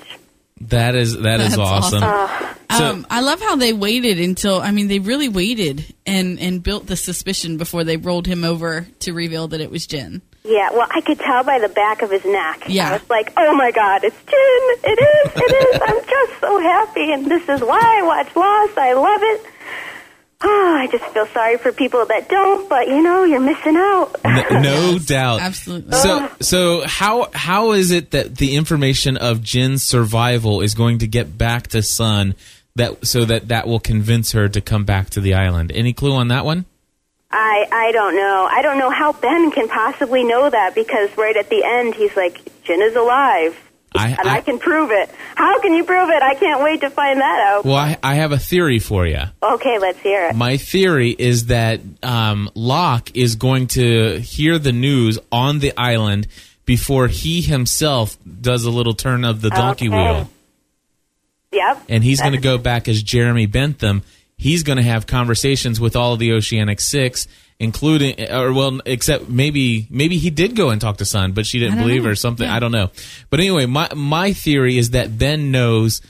[0.69, 2.03] That is that is That's awesome.
[2.03, 2.47] awesome.
[2.71, 6.63] So- um, I love how they waited until I mean they really waited and and
[6.63, 10.21] built the suspicion before they rolled him over to reveal that it was Jin.
[10.45, 12.63] Yeah, well, I could tell by the back of his neck.
[12.67, 12.89] Yeah.
[12.89, 14.91] I was like, oh my God, it's Jin.
[14.91, 15.81] It is, it is.
[15.85, 18.77] I'm just so happy, and this is why I watch Lost.
[18.77, 19.45] I love it.
[20.45, 24.13] Oh, I just feel sorry for people that don't, but you know, you're missing out.
[24.25, 25.39] No, no doubt.
[25.41, 25.93] absolutely.
[25.93, 31.07] So so how how is it that the information of Jin's survival is going to
[31.07, 32.35] get back to Sun
[32.75, 35.71] that so that that will convince her to come back to the island?
[35.73, 36.65] Any clue on that one?
[37.31, 38.47] I I don't know.
[38.51, 42.15] I don't know how Ben can possibly know that because right at the end he's
[42.17, 43.57] like, Jin is alive.
[43.95, 45.09] I, and I, can prove it.
[45.35, 46.21] How can you prove it?
[46.23, 47.65] I can't wait to find that out.
[47.65, 49.21] well, I, I have a theory for you.
[49.41, 50.35] Okay, let's hear it.
[50.35, 56.27] My theory is that um, Locke is going to hear the news on the island
[56.65, 59.95] before he himself does a little turn of the donkey Okay.
[59.97, 60.29] wheel.
[61.51, 61.83] Yep.
[61.87, 64.01] and he's going to go back as Jeremy Bentham.
[64.37, 67.27] He's going to have conversations with all of the Oceanic Six,
[67.59, 71.59] including, or well, except maybe maybe he did go and talk to Sun but she
[71.59, 72.09] didn't believe know.
[72.09, 72.45] or something.
[72.47, 72.55] Yeah.
[72.55, 72.91] I don't know.
[73.29, 76.01] But anyway, my my theory is that Ben knows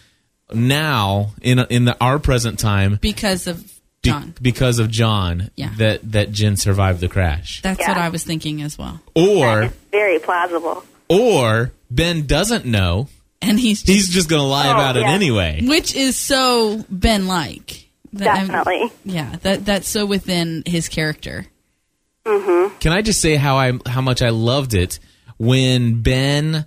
[0.53, 3.63] now in in the our present time because of
[4.01, 4.33] be- John.
[4.41, 5.71] because of John Yeah.
[5.77, 7.89] that that Jin survived the crash, That's Yeah.
[7.89, 8.99] what I was thinking as well.
[9.15, 10.83] or very plausible.
[11.09, 13.07] or Ben doesn't know.
[13.41, 15.59] And he's just, He's just going to lie Oh, about it anyway.
[15.65, 17.82] which is so Ben like.
[18.13, 18.91] Definitely.
[19.05, 21.47] yeah, that that's so within his character.
[22.25, 24.99] Can I just say how I how much I loved it
[25.37, 26.65] when Ben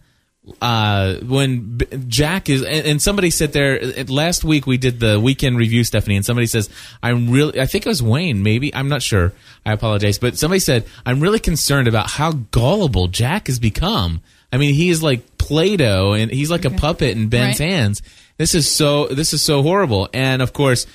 [0.60, 5.00] uh when B- Jack is and, and somebody said there uh, last week we did
[5.00, 6.70] the weekend review Stephanie and somebody says
[7.02, 9.32] I'm really I think it was Wayne maybe I'm not sure
[9.64, 14.20] I apologize but somebody said I'm really concerned about how gullible Jack has become
[14.52, 17.68] I mean he is like Play-Doh, and he's like a puppet in Ben's Right.
[17.70, 18.02] hands.
[18.38, 19.06] This is so.
[19.06, 20.08] This is so horrible.
[20.12, 20.86] And of course,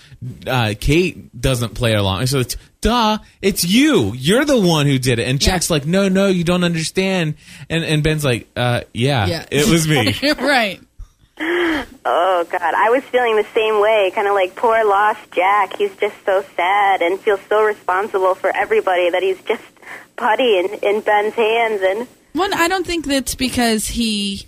[0.45, 2.27] uh, Kate doesn't play along.
[2.27, 4.13] So, it's, duh, it's you.
[4.13, 5.27] You're the one who did it.
[5.27, 7.34] And Jack's like, no, no, you don't understand.
[7.69, 9.45] And and Ben's like, uh, yeah, Yeah.
[9.49, 10.13] it was me.
[10.34, 10.80] right.
[11.43, 14.12] Oh God, I was feeling the same way.
[14.13, 15.75] Kind of like poor lost Jack.
[15.77, 19.63] He's just so sad and feels so responsible for everybody that he's just
[20.15, 21.82] putty in, in Ben's hands.
[21.84, 24.47] And One, I don't think that's because he.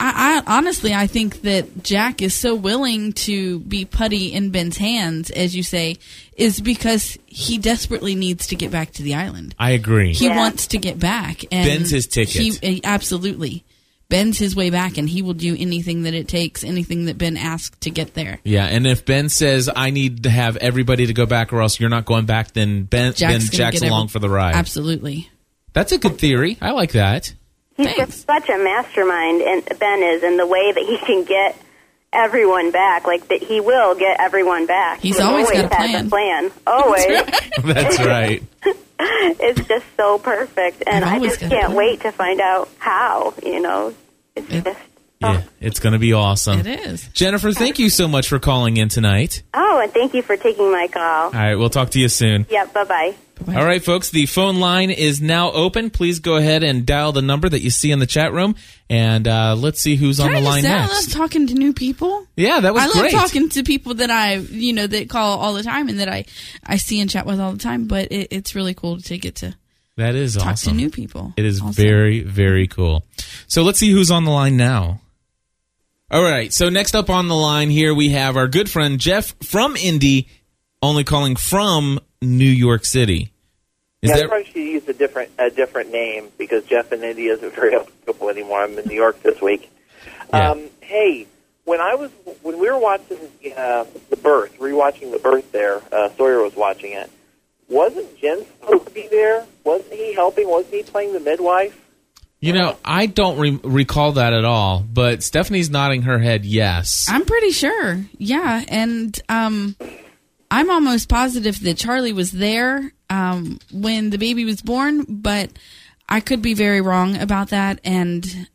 [0.00, 4.76] I, I honestly, I think that Jack is so willing to be putty in Ben's
[4.76, 5.96] hands, as you say,
[6.36, 9.54] is because he desperately needs to get back to the island.
[9.58, 10.12] I agree.
[10.14, 10.36] He Yeah.
[10.36, 11.44] wants to get back.
[11.50, 12.40] And Ben's his ticket.
[12.40, 13.64] He, eh, absolutely.
[14.08, 17.36] Ben's his way back, and he will do anything that it takes, anything that Ben
[17.36, 18.38] asks to get there.
[18.42, 21.78] Yeah, and if Ben says I need to have everybody to go back, or else
[21.78, 24.54] you're not going back, then Ben Jack's then gonna Jack's along every- for the ride.
[24.54, 25.28] Absolutely.
[25.74, 26.56] That's a good theory.
[26.62, 27.34] I like that.
[27.78, 27.98] He's Thanks.
[28.16, 29.40] just such a mastermind.
[29.40, 31.56] And Ben is in the way that he can get
[32.12, 33.06] everyone back.
[33.06, 35.00] Like that, he will get everyone back.
[35.00, 36.06] He's He always got a has plan.
[36.06, 36.52] a plan.
[36.66, 37.06] Always.
[37.64, 38.42] That's right.
[39.00, 43.32] it's just so perfect, and I've I always just can't wait to find out how.
[43.42, 43.94] You know,
[44.36, 44.80] it's It- just.
[45.20, 45.48] Yeah, oh.
[45.60, 46.60] it's going to be awesome.
[46.64, 47.08] It is.
[47.12, 49.42] Jennifer, thank you so much for calling in tonight.
[49.52, 51.24] Oh, and thank you for taking my call.
[51.24, 52.46] All right, we'll talk to you soon.
[52.48, 52.72] Yep.
[52.72, 53.14] Bye bye.
[53.46, 55.90] All right, folks, the phone line is now open.
[55.90, 58.56] Please go ahead and dial the number that you see in the chat room,
[58.90, 61.12] and uh, let's see who's on Can the line say I love next.
[61.12, 62.26] talking to new people.
[62.36, 63.12] Yeah, that was I love great.
[63.12, 66.24] talking to people that I, you know, that call all the time and that I,
[66.64, 67.86] I see and chat with all the time.
[67.86, 69.54] But it, it's really cool to get to
[69.96, 70.72] That is talk awesome.
[70.72, 71.32] to new people.
[71.36, 71.80] It is also.
[71.82, 73.04] very, very cool.
[73.46, 75.00] So let's see who's on the line now.
[76.10, 76.52] All right.
[76.52, 80.28] So next up on the line here, we have our good friend Jeff from Indy,
[80.82, 83.32] only calling from New York City.
[84.00, 87.02] Is yeah, I that probably should use a different a different name because Jeff in
[87.02, 88.62] Indy isn't very applicable anymore.
[88.62, 89.70] I'm in New York this week.
[90.32, 90.50] Yeah.
[90.50, 91.26] Um, hey,
[91.64, 92.10] when I was
[92.42, 93.18] when we were watching
[93.56, 97.10] uh, the birth, rewatching the birth there, uh, Sawyer was watching it.
[97.68, 99.46] Wasn't Jin supposed to be there?
[99.64, 100.48] Wasn't he helping?
[100.48, 101.78] Wasn't he playing the midwife?
[102.40, 107.06] You know, I don't re- recall that at all, but Stephanie's nodding her head yes.
[107.08, 108.00] I'm pretty sure.
[108.16, 109.74] Yeah, and um,
[110.50, 115.50] I'm almost positive that Charlie was there um, when the baby was born, but
[116.08, 118.48] I could be very wrong about that, and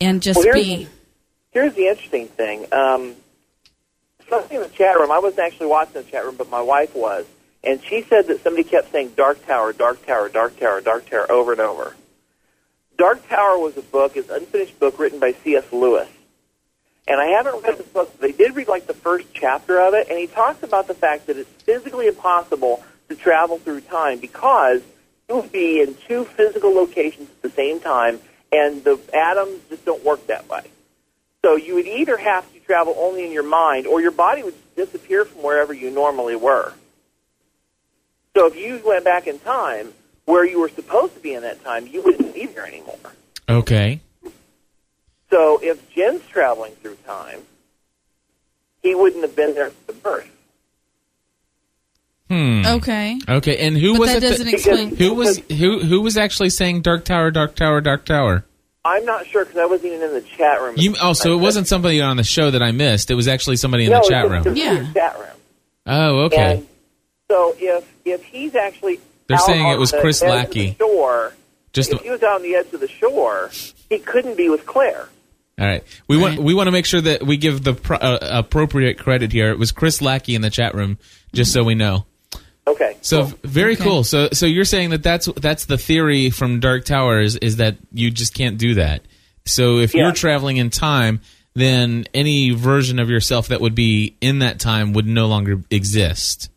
[0.00, 0.88] and just Well, here's, be
[1.50, 2.66] here's the interesting thing.
[2.72, 3.14] Um,
[4.28, 5.10] something in the chat room.
[5.10, 7.26] I wasn't actually watching the chat room, but my wife was,
[7.62, 11.30] and she said that somebody kept saying "Dark Tower, Dark Tower, Dark Tower, Dark Tower"
[11.30, 11.94] over and over.
[12.96, 15.64] Dark Tower was a book, is an unfinished book written by C.S.
[15.72, 16.08] Lewis.
[17.08, 18.12] And I haven't read the book.
[18.12, 20.94] but They did read like the first chapter of it, and he talks about the
[20.94, 24.82] fact that it's physically impossible to travel through time because
[25.28, 28.20] you would be in two physical locations at the same time,
[28.52, 30.62] and the atoms just don't work that way.
[31.42, 34.54] So you would either have to travel only in your mind, or your body would
[34.76, 36.74] disappear from wherever you normally were.
[38.36, 39.94] So if you went back in time,
[40.26, 42.98] where you were supposed to be in that time, you wouldn't be there anymore.
[43.48, 44.00] okay.
[45.30, 47.40] So if Jin's traveling through time,
[48.82, 50.30] he wouldn't have been there at the birth.
[52.30, 52.62] Hmm.
[52.66, 53.18] okay.
[53.28, 53.56] Okay.
[53.66, 54.28] And who But was that it?
[54.28, 54.96] doesn't explain.
[54.96, 58.44] who was who who was actually saying Dark Tower, Dark Tower, Dark Tower?
[58.84, 60.74] I'm not sure because I wasn't even in the chat room.
[60.76, 63.10] You oh, so it wasn't somebody on the show that I missed.
[63.10, 64.46] It was actually somebody in no, the chat room.
[64.46, 64.92] it was in Yeah.
[64.92, 65.28] chat room.
[65.86, 66.56] Oh, okay.
[66.58, 66.68] And
[67.30, 70.70] so if if he's actually They're out saying it was Chris Lackey.
[70.70, 71.32] the shore,
[71.72, 73.50] Just if he was out on the edge of the shore,
[73.88, 75.08] he couldn't be with Claire.
[75.58, 75.82] All right.
[76.06, 76.44] We want Right.
[76.44, 79.50] we want to make sure that we give the pro- uh, appropriate credit here.
[79.50, 80.98] It was Chris Lackey in the chat room,
[81.34, 82.06] just so we know.
[82.66, 82.96] Okay.
[83.00, 83.38] So cool.
[83.42, 83.82] very Okay.
[83.84, 84.04] cool.
[84.04, 88.10] So so you're saying that that's that's the theory from Dark Towers is that you
[88.10, 89.02] just can't do that.
[89.46, 90.02] So if Yeah.
[90.04, 91.20] you're traveling in time,
[91.54, 96.50] then any version of yourself that would be in that time would no longer exist.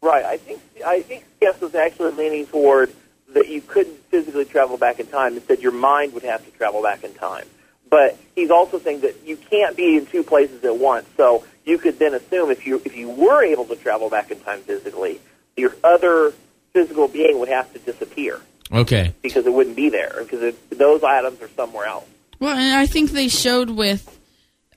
[0.00, 0.24] Right.
[0.24, 2.92] I think I think Guess was actually leaning toward
[3.34, 5.34] that you couldn't physically travel back in time.
[5.36, 7.44] Instead, your mind would have to travel back in time.
[7.92, 11.06] But he's also saying that you can't be in two places at once.
[11.14, 14.40] So you could then assume if you if you were able to travel back in
[14.40, 15.20] time physically,
[15.58, 16.32] your other
[16.72, 18.40] physical being would have to disappear
[18.72, 19.12] Okay.
[19.20, 22.06] because it wouldn't be there because it, those items are somewhere else.
[22.40, 24.18] Well, and I think they showed with,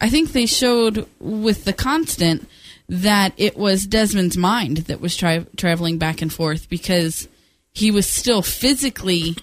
[0.01, 2.49] I think they showed with the constant
[2.89, 7.29] that it was Desmond's mind that was tra- traveling back and forth because
[7.73, 9.37] he was still physically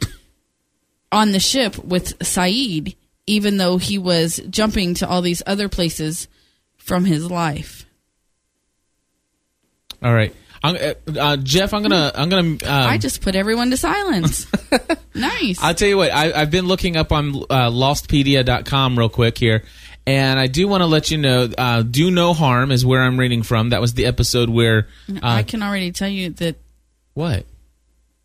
[1.11, 6.29] on the ship with Sayid, even though he was jumping to all these other places
[6.77, 7.87] from his life.
[10.03, 10.35] All right.
[10.65, 12.49] I'm, uh, uh, Jeff, I'm gonna, I'm gonna.
[12.51, 14.47] Um, I just put everyone to silence.
[15.15, 15.61] nice.
[15.61, 16.13] I'll tell you what.
[16.13, 19.65] I, I've been looking up on uh, lostpedia.com real quick here,
[20.07, 21.49] and I do want to let you know.
[21.59, 23.71] Uh, do no harm is where I'm reading from.
[23.71, 24.87] That was the episode where.
[25.09, 26.57] Uh, I can already tell you that.
[27.15, 27.45] What?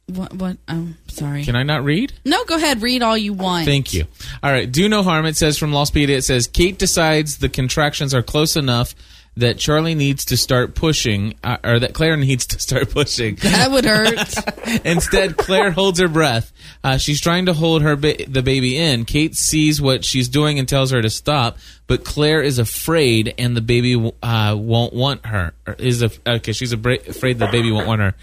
[0.07, 0.33] What?
[0.33, 0.57] What?
[0.69, 1.43] I'm sorry.
[1.43, 2.13] Can I not read?
[2.23, 2.81] No, go ahead.
[2.81, 3.65] Read all you want.
[3.65, 4.05] Thank you.
[4.41, 4.71] All right.
[4.71, 5.25] Do no harm.
[5.25, 6.17] It says from Lostpedia.
[6.17, 8.95] It says Kate decides the contractions are close enough
[9.37, 13.35] that Charlie needs to start pushing, uh, or that Claire needs to start pushing.
[13.35, 14.85] That would hurt.
[14.85, 16.51] Instead, Claire holds her breath.
[16.83, 19.05] Uh, she's trying to hold her ba- the baby in.
[19.05, 23.55] Kate sees what she's doing and tells her to stop, but Claire is afraid, and
[23.55, 25.53] the baby uh, won't want her.
[25.65, 26.51] Or Is a, okay?
[26.51, 28.13] She's abra- afraid the baby won't want her.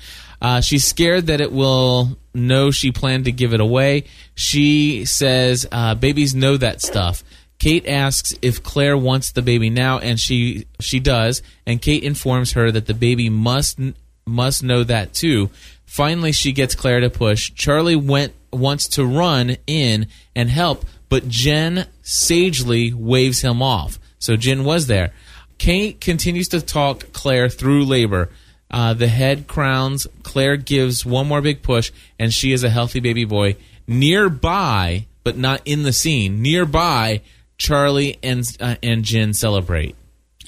[0.42, 4.04] Uh, she's scared that it will know she planned to give it away.
[4.34, 7.22] She says uh, babies know that stuff.
[7.64, 11.40] Kate asks if Claire wants the baby now, and she she does.
[11.66, 13.80] And Kate informs her that the baby must
[14.26, 15.48] must know that too.
[15.86, 17.54] Finally, she gets Claire to push.
[17.54, 23.98] Charlie went wants to run in and help, but Jin sagely waves him off.
[24.18, 25.14] So Jin was there.
[25.56, 28.28] Kate continues to talk Claire through labor.
[28.70, 30.06] Uh, the head crowns.
[30.22, 33.56] Claire gives one more big push, and she is a healthy baby boy.
[33.86, 36.42] Nearby, but not in the scene.
[36.42, 37.22] Nearby,
[37.58, 39.94] Charlie and uh, and Jin celebrate.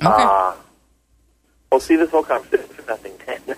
[0.00, 0.06] Okay.
[0.08, 0.54] Uh,
[1.70, 3.12] well, see, this whole conversation is nothing.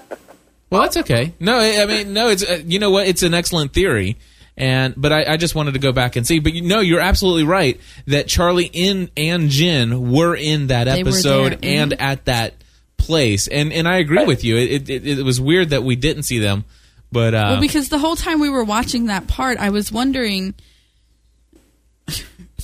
[0.70, 1.32] Well, that's okay.
[1.40, 3.06] No, I I mean, no, it's uh, you know what?
[3.06, 4.18] It's an excellent theory,
[4.54, 6.40] and but I, I just wanted to go back and see.
[6.40, 11.02] But you know, you're absolutely right that Charlie in and Jin were in that They
[11.02, 11.70] were episode there.
[11.82, 12.00] and Mhm.
[12.02, 12.52] at that
[12.98, 14.58] place, and and I agree with you.
[14.58, 16.66] It, it it was weird that we didn't see them,
[17.11, 20.52] but uh, well, because the whole time we were watching that part, I was wondering.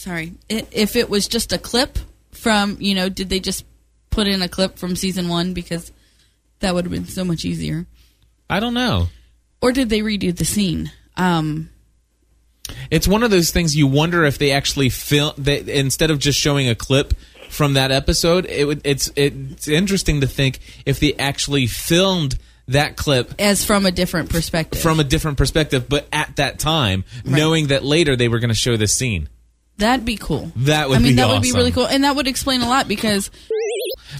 [0.04, 1.98] Sorry, i- if it was just a clip
[2.32, 3.64] from you know, did they just
[4.10, 5.90] put in a clip from season one because
[6.60, 7.86] that would have been so much easier,
[8.48, 9.08] I don't know.
[9.60, 10.90] or did they redo the scene?
[11.16, 11.70] Um,
[12.90, 16.38] It's one of those things you wonder if they actually film that instead of just
[16.38, 17.14] showing a clip
[17.50, 18.46] from that episode.
[18.46, 22.38] It would it's it's interesting to think if they actually filmed
[22.68, 24.80] that clip as from a different perspective.
[24.80, 28.54] from a different perspective, but at that time, knowing that later they were going to
[28.54, 29.28] show this scene.
[29.78, 30.52] That'd be cool.
[30.56, 30.96] That would be.
[30.96, 33.30] I mean, be that would be really cool, and that would explain a lot because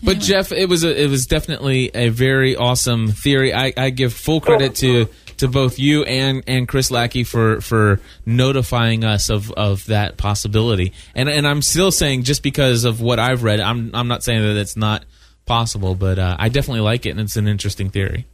[0.03, 3.55] But Jeff, it was a, it was definitely a very awesome theory.
[3.55, 8.01] I, I give full credit to to both you and and Chris Lackey for for
[8.27, 10.93] notifying us of of that possibility.
[11.15, 14.43] And and I'm still saying just because of what I've read, I'm I'm not saying
[14.43, 15.05] that it's not
[15.47, 18.27] possible, but uh, I definitely like it, and it's an interesting theory.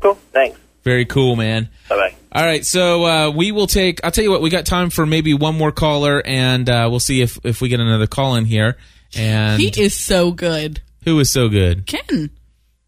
[0.00, 0.14] cool.
[0.32, 0.58] Thanks.
[0.84, 1.68] Very cool, man.
[1.88, 2.14] Bye bye.
[2.34, 4.02] All right, so uh, we will take.
[4.02, 6.98] I'll tell you what, we got time for maybe one more caller, and uh, we'll
[7.00, 8.78] see if if we get another call in here.
[9.14, 10.80] And he is so good.
[11.04, 11.86] who is so good?
[11.86, 12.30] Ken,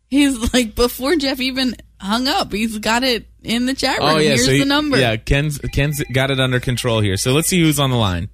[0.08, 4.08] he's like before Jeff even hung up, he's got it in the chat room.
[4.08, 4.98] Oh yeah, Here's so he- the number.
[4.98, 7.18] Yeah, Ken's Ken's got it under control here.
[7.18, 8.30] So let's see who's on the line.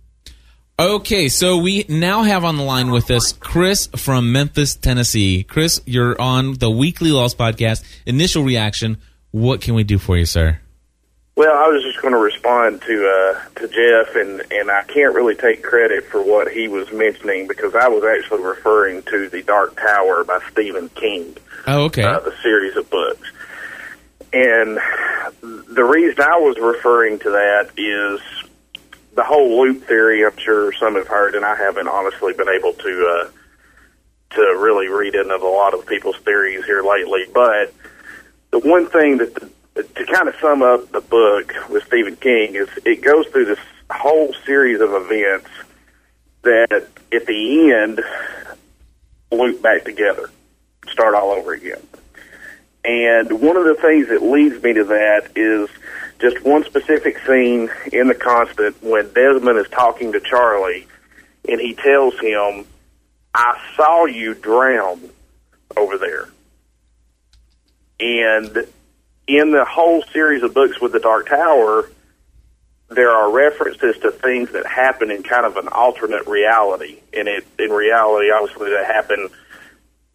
[0.78, 5.42] Okay, so we now have on the line with us Chris from Memphis, Tennessee.
[5.42, 7.82] Chris, you're on the Weekly Lost podcast.
[8.06, 8.98] Initial reaction:
[9.32, 10.60] What can we do for you, sir?
[11.40, 15.14] Well, I was just going to respond to uh, to Jeff, and and I can't
[15.14, 19.42] really take credit for what he was mentioning because I was actually referring to the
[19.42, 21.34] Dark Tower by Stephen King,
[21.66, 22.02] Oh, okay.
[22.02, 23.26] uh, the series of books.
[24.34, 24.78] And
[25.40, 28.20] the reason I was referring to that is
[29.14, 30.26] the whole loop theory.
[30.26, 33.30] I'm sure some have heard, and I haven't honestly been able to uh,
[34.34, 37.24] to really read into a lot of people's theories here lately.
[37.32, 37.72] But
[38.50, 39.50] the one thing that the,
[39.82, 43.58] to kind of sum up the book with Stephen King is it goes through this
[43.90, 45.48] whole series of events
[46.42, 48.00] that at the end
[49.30, 50.30] loop back together,
[50.88, 51.82] start all over again.
[52.84, 55.68] And one of the things that leads me to that is
[56.18, 60.86] just one specific scene in The Constant when Desmond is talking to Charlie
[61.48, 62.66] and he tells him,
[63.34, 65.10] I saw you drown
[65.76, 66.28] over there.
[68.00, 68.66] And
[69.38, 71.88] in the whole series of books with the Dark Tower,
[72.88, 76.98] there are references to things that happen in kind of an alternate reality.
[77.12, 79.30] And it, in reality, obviously, that happened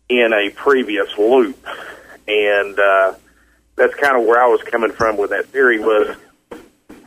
[0.09, 1.57] in a previous loop.
[2.27, 3.13] And uh,
[3.77, 6.17] that's kind of where I was coming from with that theory was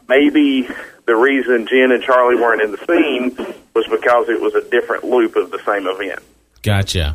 [0.09, 0.67] maybe
[1.07, 5.05] the reason Jin and Charlie weren't in the scene was because it was a different
[5.05, 6.21] loop of the same event.
[6.63, 7.15] Gotcha.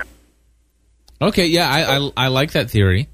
[1.20, 3.08] Okay, yeah, I I, I like that theory.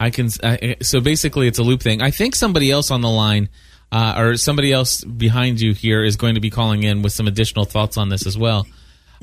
[0.00, 2.02] I can I, so basically it's a loop thing.
[2.02, 3.48] I think somebody else on the line
[3.90, 7.26] uh, or somebody else behind you here is going to be calling in with some
[7.26, 8.66] additional thoughts on this as well.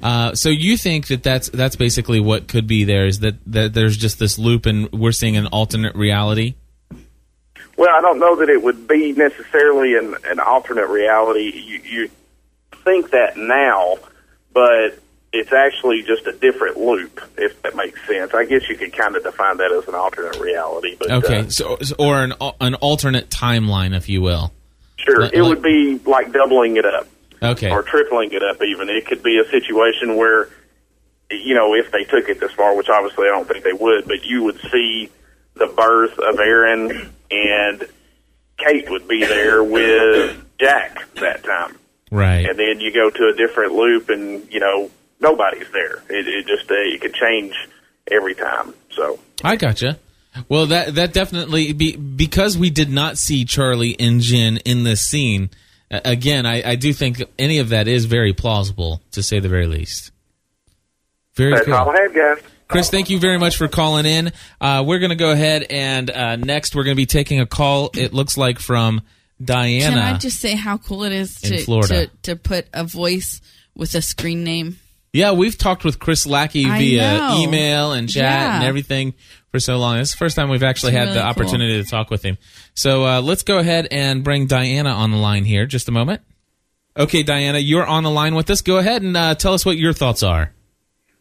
[0.04, 3.74] Uh, so you think that that's that's basically what could be there is that, that
[3.74, 6.56] there's just this loop and we're seeing an alternate reality?
[7.78, 11.52] Well, I don't know that it would be necessarily an, an alternate reality.
[11.66, 12.10] You, you
[12.84, 13.98] think that now,
[14.54, 15.00] but
[15.36, 18.34] it's actually just a different loop, if that makes sense.
[18.34, 20.96] I guess you could kind of define that as an alternate reality.
[20.98, 24.52] But Okay, uh, so or an an alternate timeline, if you will.
[24.98, 27.08] sure, Like- it like- would be like doubling it up.
[27.44, 27.70] Okay.
[27.70, 28.90] or tripling it up even.
[28.90, 30.50] It could be a situation where,
[31.30, 34.08] you know, if they took it this far, which obviously I don't think they would,
[34.08, 35.12] but you would see
[35.54, 37.86] the birth of Aaron and
[38.58, 41.78] Kate would be there with Jack that time.
[42.10, 42.46] Right.
[42.50, 46.04] And then you go to a different loop and, you know, nobody's there.
[46.10, 47.56] It, it just, uh, it could change
[48.12, 48.74] every time.
[48.92, 50.00] So, I gotcha.
[50.50, 55.02] Well, that that definitely be, because we did not see Charlie and Jin in this
[55.02, 55.50] scene.
[55.90, 59.48] uh, Again, I, I do think any of that is very plausible, to say the
[59.48, 60.12] very least.
[61.36, 61.76] Very that's cool.
[61.76, 62.38] all I have, guys.
[62.68, 64.32] Chris, thank you very much for calling in.
[64.60, 67.46] Uh, we're going to go ahead and uh, next we're going to be taking a
[67.46, 67.92] call.
[67.94, 69.04] It looks like from
[69.44, 69.96] Diana.
[69.96, 73.40] Can I just say how cool it is to, to to put a voice
[73.76, 74.80] with a screen name?
[75.16, 77.38] Yeah, we've talked with Chris Lackey I via know.
[77.40, 78.56] email and chat Yeah.
[78.58, 79.14] and everything
[79.52, 79.98] for so long.
[80.00, 81.44] It's the first time we've actually It's had the really cool.
[81.44, 82.38] opportunity to talk with him.
[82.74, 85.66] So uh, let's go ahead and bring Diana on the line here.
[85.66, 86.22] Just a moment.
[86.98, 88.62] Okay, Diana, you're on the line with us.
[88.62, 90.52] Go ahead and uh, tell us what your thoughts are.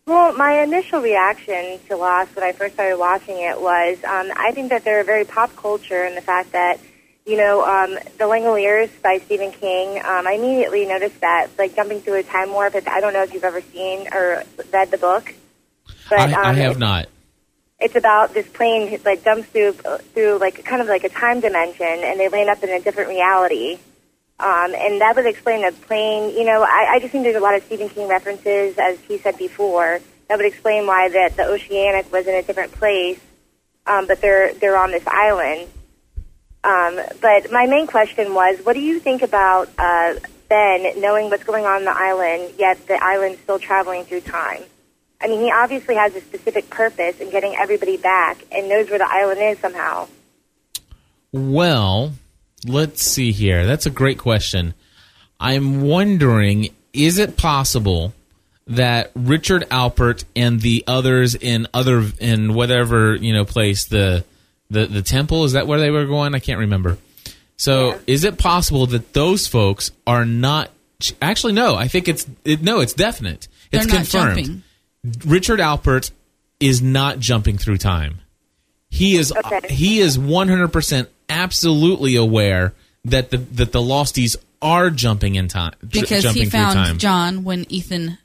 [0.06, 4.50] Well, my initial reaction to Lost when I first started watching it was um, I
[4.52, 6.78] think that they're a very pop culture and the fact that,
[7.26, 12.00] you know, um, The Langoliers by Stephen King, um, I immediately noticed that, like jumping
[12.00, 12.74] through a time warp.
[12.86, 15.34] I don't know if you've ever seen or read the book.
[16.10, 17.08] But, I, I um, have it's- not.
[17.80, 21.86] It's about this plane like jumps through through like kind of like a time dimension,
[21.86, 23.78] and they land up in a different reality.
[24.38, 26.34] Um, and that would explain the plane.
[26.34, 29.18] You know, I, I just think there's a lot of Stephen King references, as he
[29.18, 30.00] said before.
[30.28, 33.20] That would explain why that the Oceanic was in a different place,
[33.86, 35.68] um, but they're they're on this island.
[36.64, 40.14] Um, but my main question was, what do you think about uh,
[40.48, 44.62] Ben knowing what's going on on the island, yet the island's still traveling through time?
[45.20, 48.98] I mean, he obviously has a specific purpose in getting everybody back and knows where
[48.98, 50.08] the island is somehow.
[51.32, 52.12] Well,
[52.66, 53.66] let's see here.
[53.66, 54.74] That's a great question.
[55.38, 58.14] I'm wondering is it possible
[58.66, 64.24] that Richard Alpert and the others in other in whatever, you know, place the
[64.70, 66.34] the the temple is that where they were going?
[66.34, 66.98] I can't remember.
[67.56, 70.70] So, is it possible that those folks are not
[71.22, 73.48] actually no, I think it's it, no, it's definite.
[73.70, 74.62] It's They're confirmed.
[75.24, 76.10] Richard Alpert
[76.60, 78.20] is not jumping through time.
[78.90, 79.32] He is
[79.68, 86.24] he is 100% absolutely aware that the that the losties are jumping in time Because
[86.32, 86.98] he found.
[86.98, 88.18] John when Ethan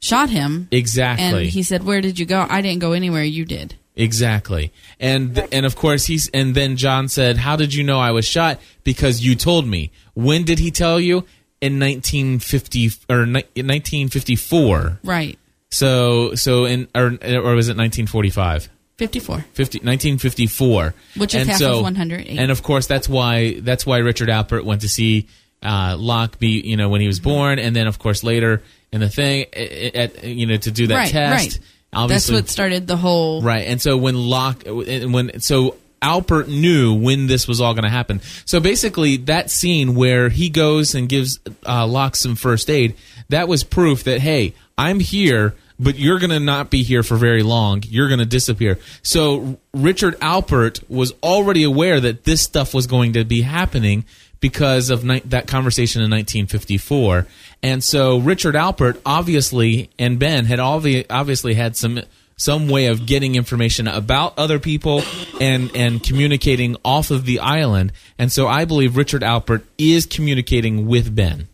[0.00, 0.68] shot him.
[0.70, 1.24] Exactly.
[1.24, 2.46] And he said, "Where did you go?
[2.48, 3.24] I didn't go anywhere.
[3.24, 4.72] You did." Exactly.
[4.98, 8.26] And and of course he's and then John said, "How did you know I was
[8.26, 9.90] shot?" Because you told me.
[10.14, 11.24] When did he tell you?
[11.60, 14.98] In 1950 or ni- 1954.
[15.04, 15.38] Right.
[15.70, 18.68] So so in or or was it 1945?
[18.98, 19.44] 54.
[19.54, 22.38] 50, 1954, Which is and half so, of 108.
[22.38, 25.28] And of course, that's why that's why Richard Alpert went to see
[25.62, 28.62] uh, Locke be you know when he was born, and then of course later
[28.92, 31.10] in the thing at, at you know to do that right.
[31.10, 31.58] test.
[31.58, 31.66] Right.
[31.92, 33.42] Obviously, That's what started the whole.
[33.42, 37.84] Right, and so when Locke, and when so Alpert knew when this was all going
[37.84, 38.20] to happen.
[38.44, 42.96] So basically, that scene where he goes and gives uh, Locke some first aid,
[43.28, 47.16] that was proof that hey, I'm here, but you're going to not be here for
[47.16, 47.82] very long.
[47.86, 48.78] You're going to disappear.
[49.02, 54.04] So Richard Alpert was already aware that this stuff was going to be happening
[54.42, 57.26] because of ni- that conversation in 1954.
[57.62, 62.00] And so Richard Alpert obviously and Ben had obvi- obviously had some
[62.36, 65.02] some way of getting information about other people
[65.40, 67.92] and and communicating off of the island.
[68.18, 71.48] And so I believe Richard Alpert is communicating with Ben.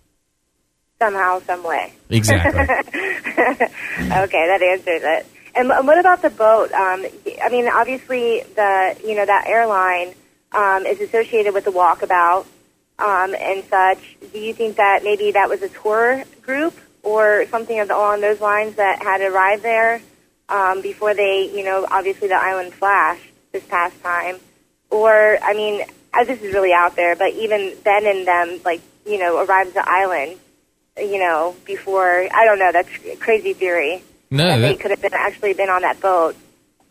[0.98, 1.92] Somehow, some way.
[2.10, 2.60] Exactly.
[2.60, 3.66] okay,
[4.00, 5.26] that answers it.
[5.54, 6.72] And wh- what about the boat?
[6.72, 7.04] Um,
[7.42, 10.14] I mean, obviously, the you know that airline
[10.52, 12.46] um, is associated with the walkabout
[12.98, 14.16] um, and such.
[14.32, 18.76] Do you think that maybe that was a tour group or something along those lines
[18.76, 20.00] that had arrived there
[20.48, 24.36] um, before they, you know, obviously the island flashed this past time?
[24.90, 25.84] Or, I mean,
[26.14, 29.68] uh, this is really out there, but even Ben and them, like, you know, arrived
[29.68, 30.38] at the island,
[30.96, 34.02] you know, before, I don't know, that's a crazy theory.
[34.30, 36.36] No, that they could have been actually been on that boat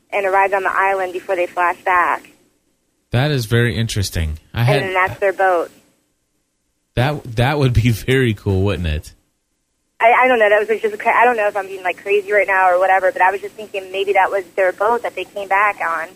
[0.10, 2.30] and arrived on the island before they flashed back.
[3.12, 4.40] That is very interesting.
[4.54, 5.72] I and had that's their boat.
[6.98, 9.14] That that would be very cool, wouldn't it?
[10.00, 10.50] I, I don't know.
[10.50, 11.02] That was just.
[11.06, 13.12] I don't know if I'm being like crazy right now or whatever.
[13.12, 16.10] But I was just thinking maybe that was their boat that they came back on,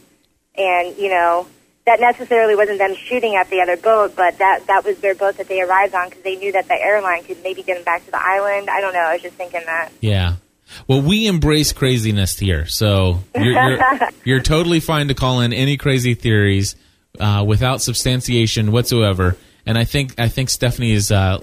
[0.56, 1.48] and you know
[1.86, 5.38] that necessarily wasn't them shooting at the other boat, but that that was their boat
[5.38, 8.06] that they arrived on because they knew that the airline could maybe get them back
[8.06, 8.70] to the island.
[8.70, 9.00] I don't know.
[9.00, 9.92] I was just thinking that.
[10.00, 10.36] Yeah.
[10.88, 13.80] Well, we embrace craziness here, so you're, you're,
[14.24, 16.76] you're totally fine to call in any crazy theories
[17.20, 19.36] uh, without substantiation whatsoever.
[19.66, 21.38] And I think I think Stephanie is uh,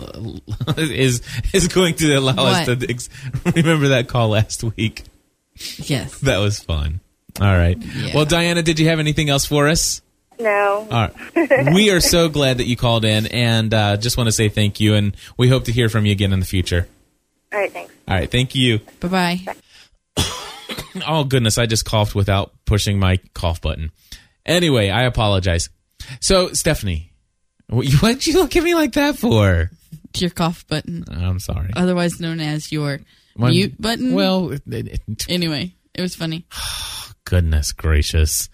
[0.77, 3.09] is is going to allow us to ex-
[3.55, 5.05] remember that call last week.
[5.79, 6.19] Yes.
[6.21, 7.01] That was fun.
[7.41, 7.79] All right.
[8.15, 10.03] Well, Diana, did you have anything else for us?
[10.41, 10.87] No.
[10.91, 11.75] All right.
[11.75, 14.81] we are so glad that you called in, and uh, just want to say thank
[14.81, 16.89] you, and we hope to hear from you again in the future.
[17.53, 17.73] All right.
[17.73, 17.93] Thanks.
[18.07, 18.31] All right.
[18.31, 18.81] Thank you.
[19.01, 19.41] Bye bye.
[21.07, 23.93] Oh goodness, I just coughed without pushing my cough button.
[24.45, 25.69] Anyway, I apologize.
[26.21, 27.08] So, Stephanie, what
[27.69, 29.71] what'd you look at me like that for?
[30.17, 31.71] Your cough button, I'm sorry.
[31.77, 33.01] otherwise known as your
[33.37, 34.15] One- mute button.
[34.15, 36.45] Well, it- it- anyway, it was funny.
[37.25, 38.49] goodness gracious.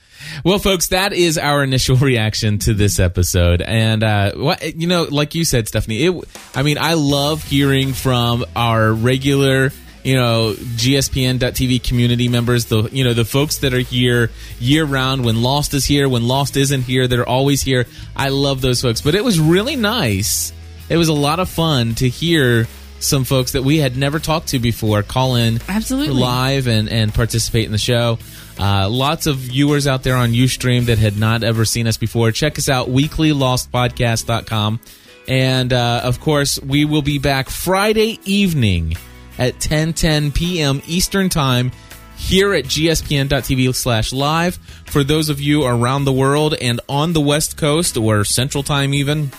[0.44, 5.04] Well, folks, that is our initial reaction to this episode, and uh, what you know,
[5.04, 6.04] like you said, Stephanie.
[6.04, 9.70] It, I mean, I love hearing from our regular.
[10.05, 14.30] You know, GSPN.TV community members, the you know the folks that are here
[14.61, 15.24] year round.
[15.24, 17.86] When Lost is here, when Lost isn't here, they're always here.
[18.14, 19.00] I love those folks.
[19.00, 20.52] But it was really nice.
[20.90, 22.68] It was a lot of fun to hear
[23.00, 26.14] some folks that we had never talked to before call in Absolutely.
[26.14, 28.18] live and, and participate in the show.
[28.59, 32.30] Uh, lots of viewers out there on Ustream that had not ever seen us before.
[32.30, 34.80] Check us out, weeklylostpodcast.com.
[35.26, 38.96] And uh, of course, we will be back Friday evening
[39.39, 40.82] at 10:10 p.m.
[40.87, 41.72] Eastern Time
[42.16, 44.57] here at gspn.tv slash live.
[44.87, 48.95] For those of you around the world and on the West Coast or Central Time
[48.95, 49.30] even,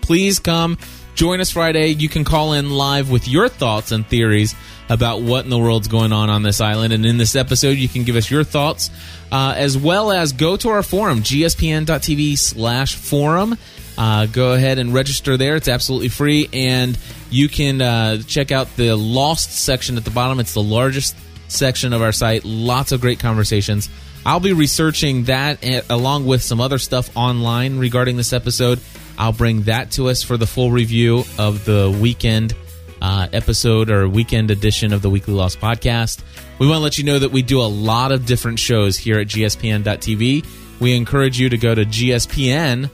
[0.00, 0.78] please come
[1.16, 1.88] join us Friday.
[1.88, 4.54] You can call in live with your thoughts and theories
[4.88, 6.92] about what in the world's going on on this island.
[6.92, 8.90] And in this episode, you can give us your thoughts,
[9.32, 13.56] uh, as well as go to our forum, gspn.tv slash forum.
[13.98, 15.56] Uh, go ahead and register there.
[15.56, 16.48] It's absolutely free.
[16.52, 16.96] And
[17.30, 20.38] you can uh, check out the Lost section at the bottom.
[20.38, 21.16] It's the largest
[21.48, 22.44] section of our site.
[22.44, 23.88] Lots of great conversations.
[24.26, 28.80] I'll be researching that eh, along with some other stuff online regarding this episode.
[29.18, 32.54] I'll bring that to us for the full review of the weekend
[33.00, 36.22] uh, episode or weekend edition of the Weekly Lost podcast.
[36.58, 39.18] We want to let you know that we do a lot of different shows here
[39.18, 40.46] at gspn.tv.
[40.80, 42.88] We encourage you to go to gspn.tv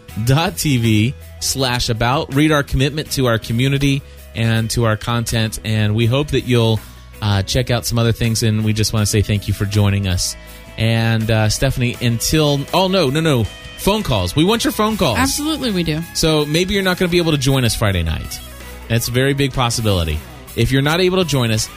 [1.41, 4.03] slash about, read our commitment to our community
[4.35, 6.81] and to our content, and we hope that you'll
[7.21, 8.43] uh, check out some other things.
[8.43, 10.37] And we just want to say thank you for joining us.
[10.79, 13.45] And uh, Stephanie, until oh no no no
[13.83, 14.35] phone calls.
[14.35, 15.19] We want your phone calls.
[15.19, 16.01] Absolutely, we do.
[16.15, 18.41] So maybe you're not going to be able to join us Friday night.
[18.89, 20.19] That's a very big possibility.
[20.57, 21.69] If you're not able to join us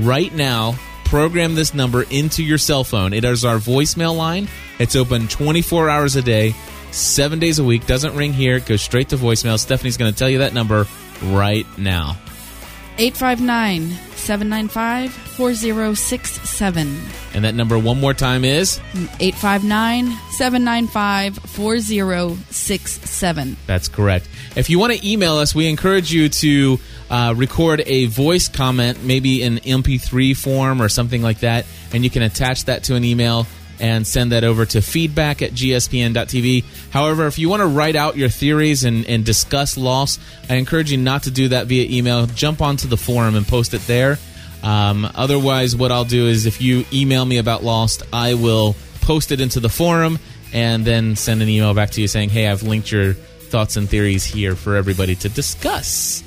[0.00, 0.74] right now,
[1.04, 3.12] program this number into your cell phone.
[3.12, 4.48] It is our voicemail line.
[4.78, 6.54] It's open 24 hours a day,
[6.92, 7.86] seven days a week.
[7.86, 8.56] Doesn't ring here.
[8.56, 9.58] It goes straight to voicemail.
[9.58, 10.86] Stephanie's going to tell you that number
[11.24, 12.16] right now.
[12.98, 17.00] 859 795 4067.
[17.32, 18.78] And that number one more time is
[19.20, 23.56] 859 795 4067.
[23.66, 24.28] That's correct.
[24.54, 26.78] If you want to email us, we encourage you to
[27.08, 31.64] uh, record a voice comment, maybe in MP3 form or something like that,
[31.94, 33.46] and you can attach that to an email
[33.78, 36.64] and send that over to feedback at gspn.tv.
[36.90, 40.20] However, if you want to write out your theories and, and discuss Lost,
[40.50, 42.26] I encourage you not to do that via email.
[42.26, 44.18] Jump onto the forum and post it there.
[44.62, 49.32] Um, otherwise, what I'll do is if you email me about Lost, I will post
[49.32, 50.18] it into the forum
[50.52, 53.88] and then send an email back to you saying, hey, I've linked your thoughts and
[53.88, 56.22] theories here for everybody to discuss.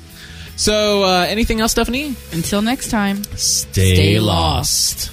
[0.56, 2.14] So, uh, anything else, Stephanie?
[2.32, 5.10] Until next time, Stay, Stay lost.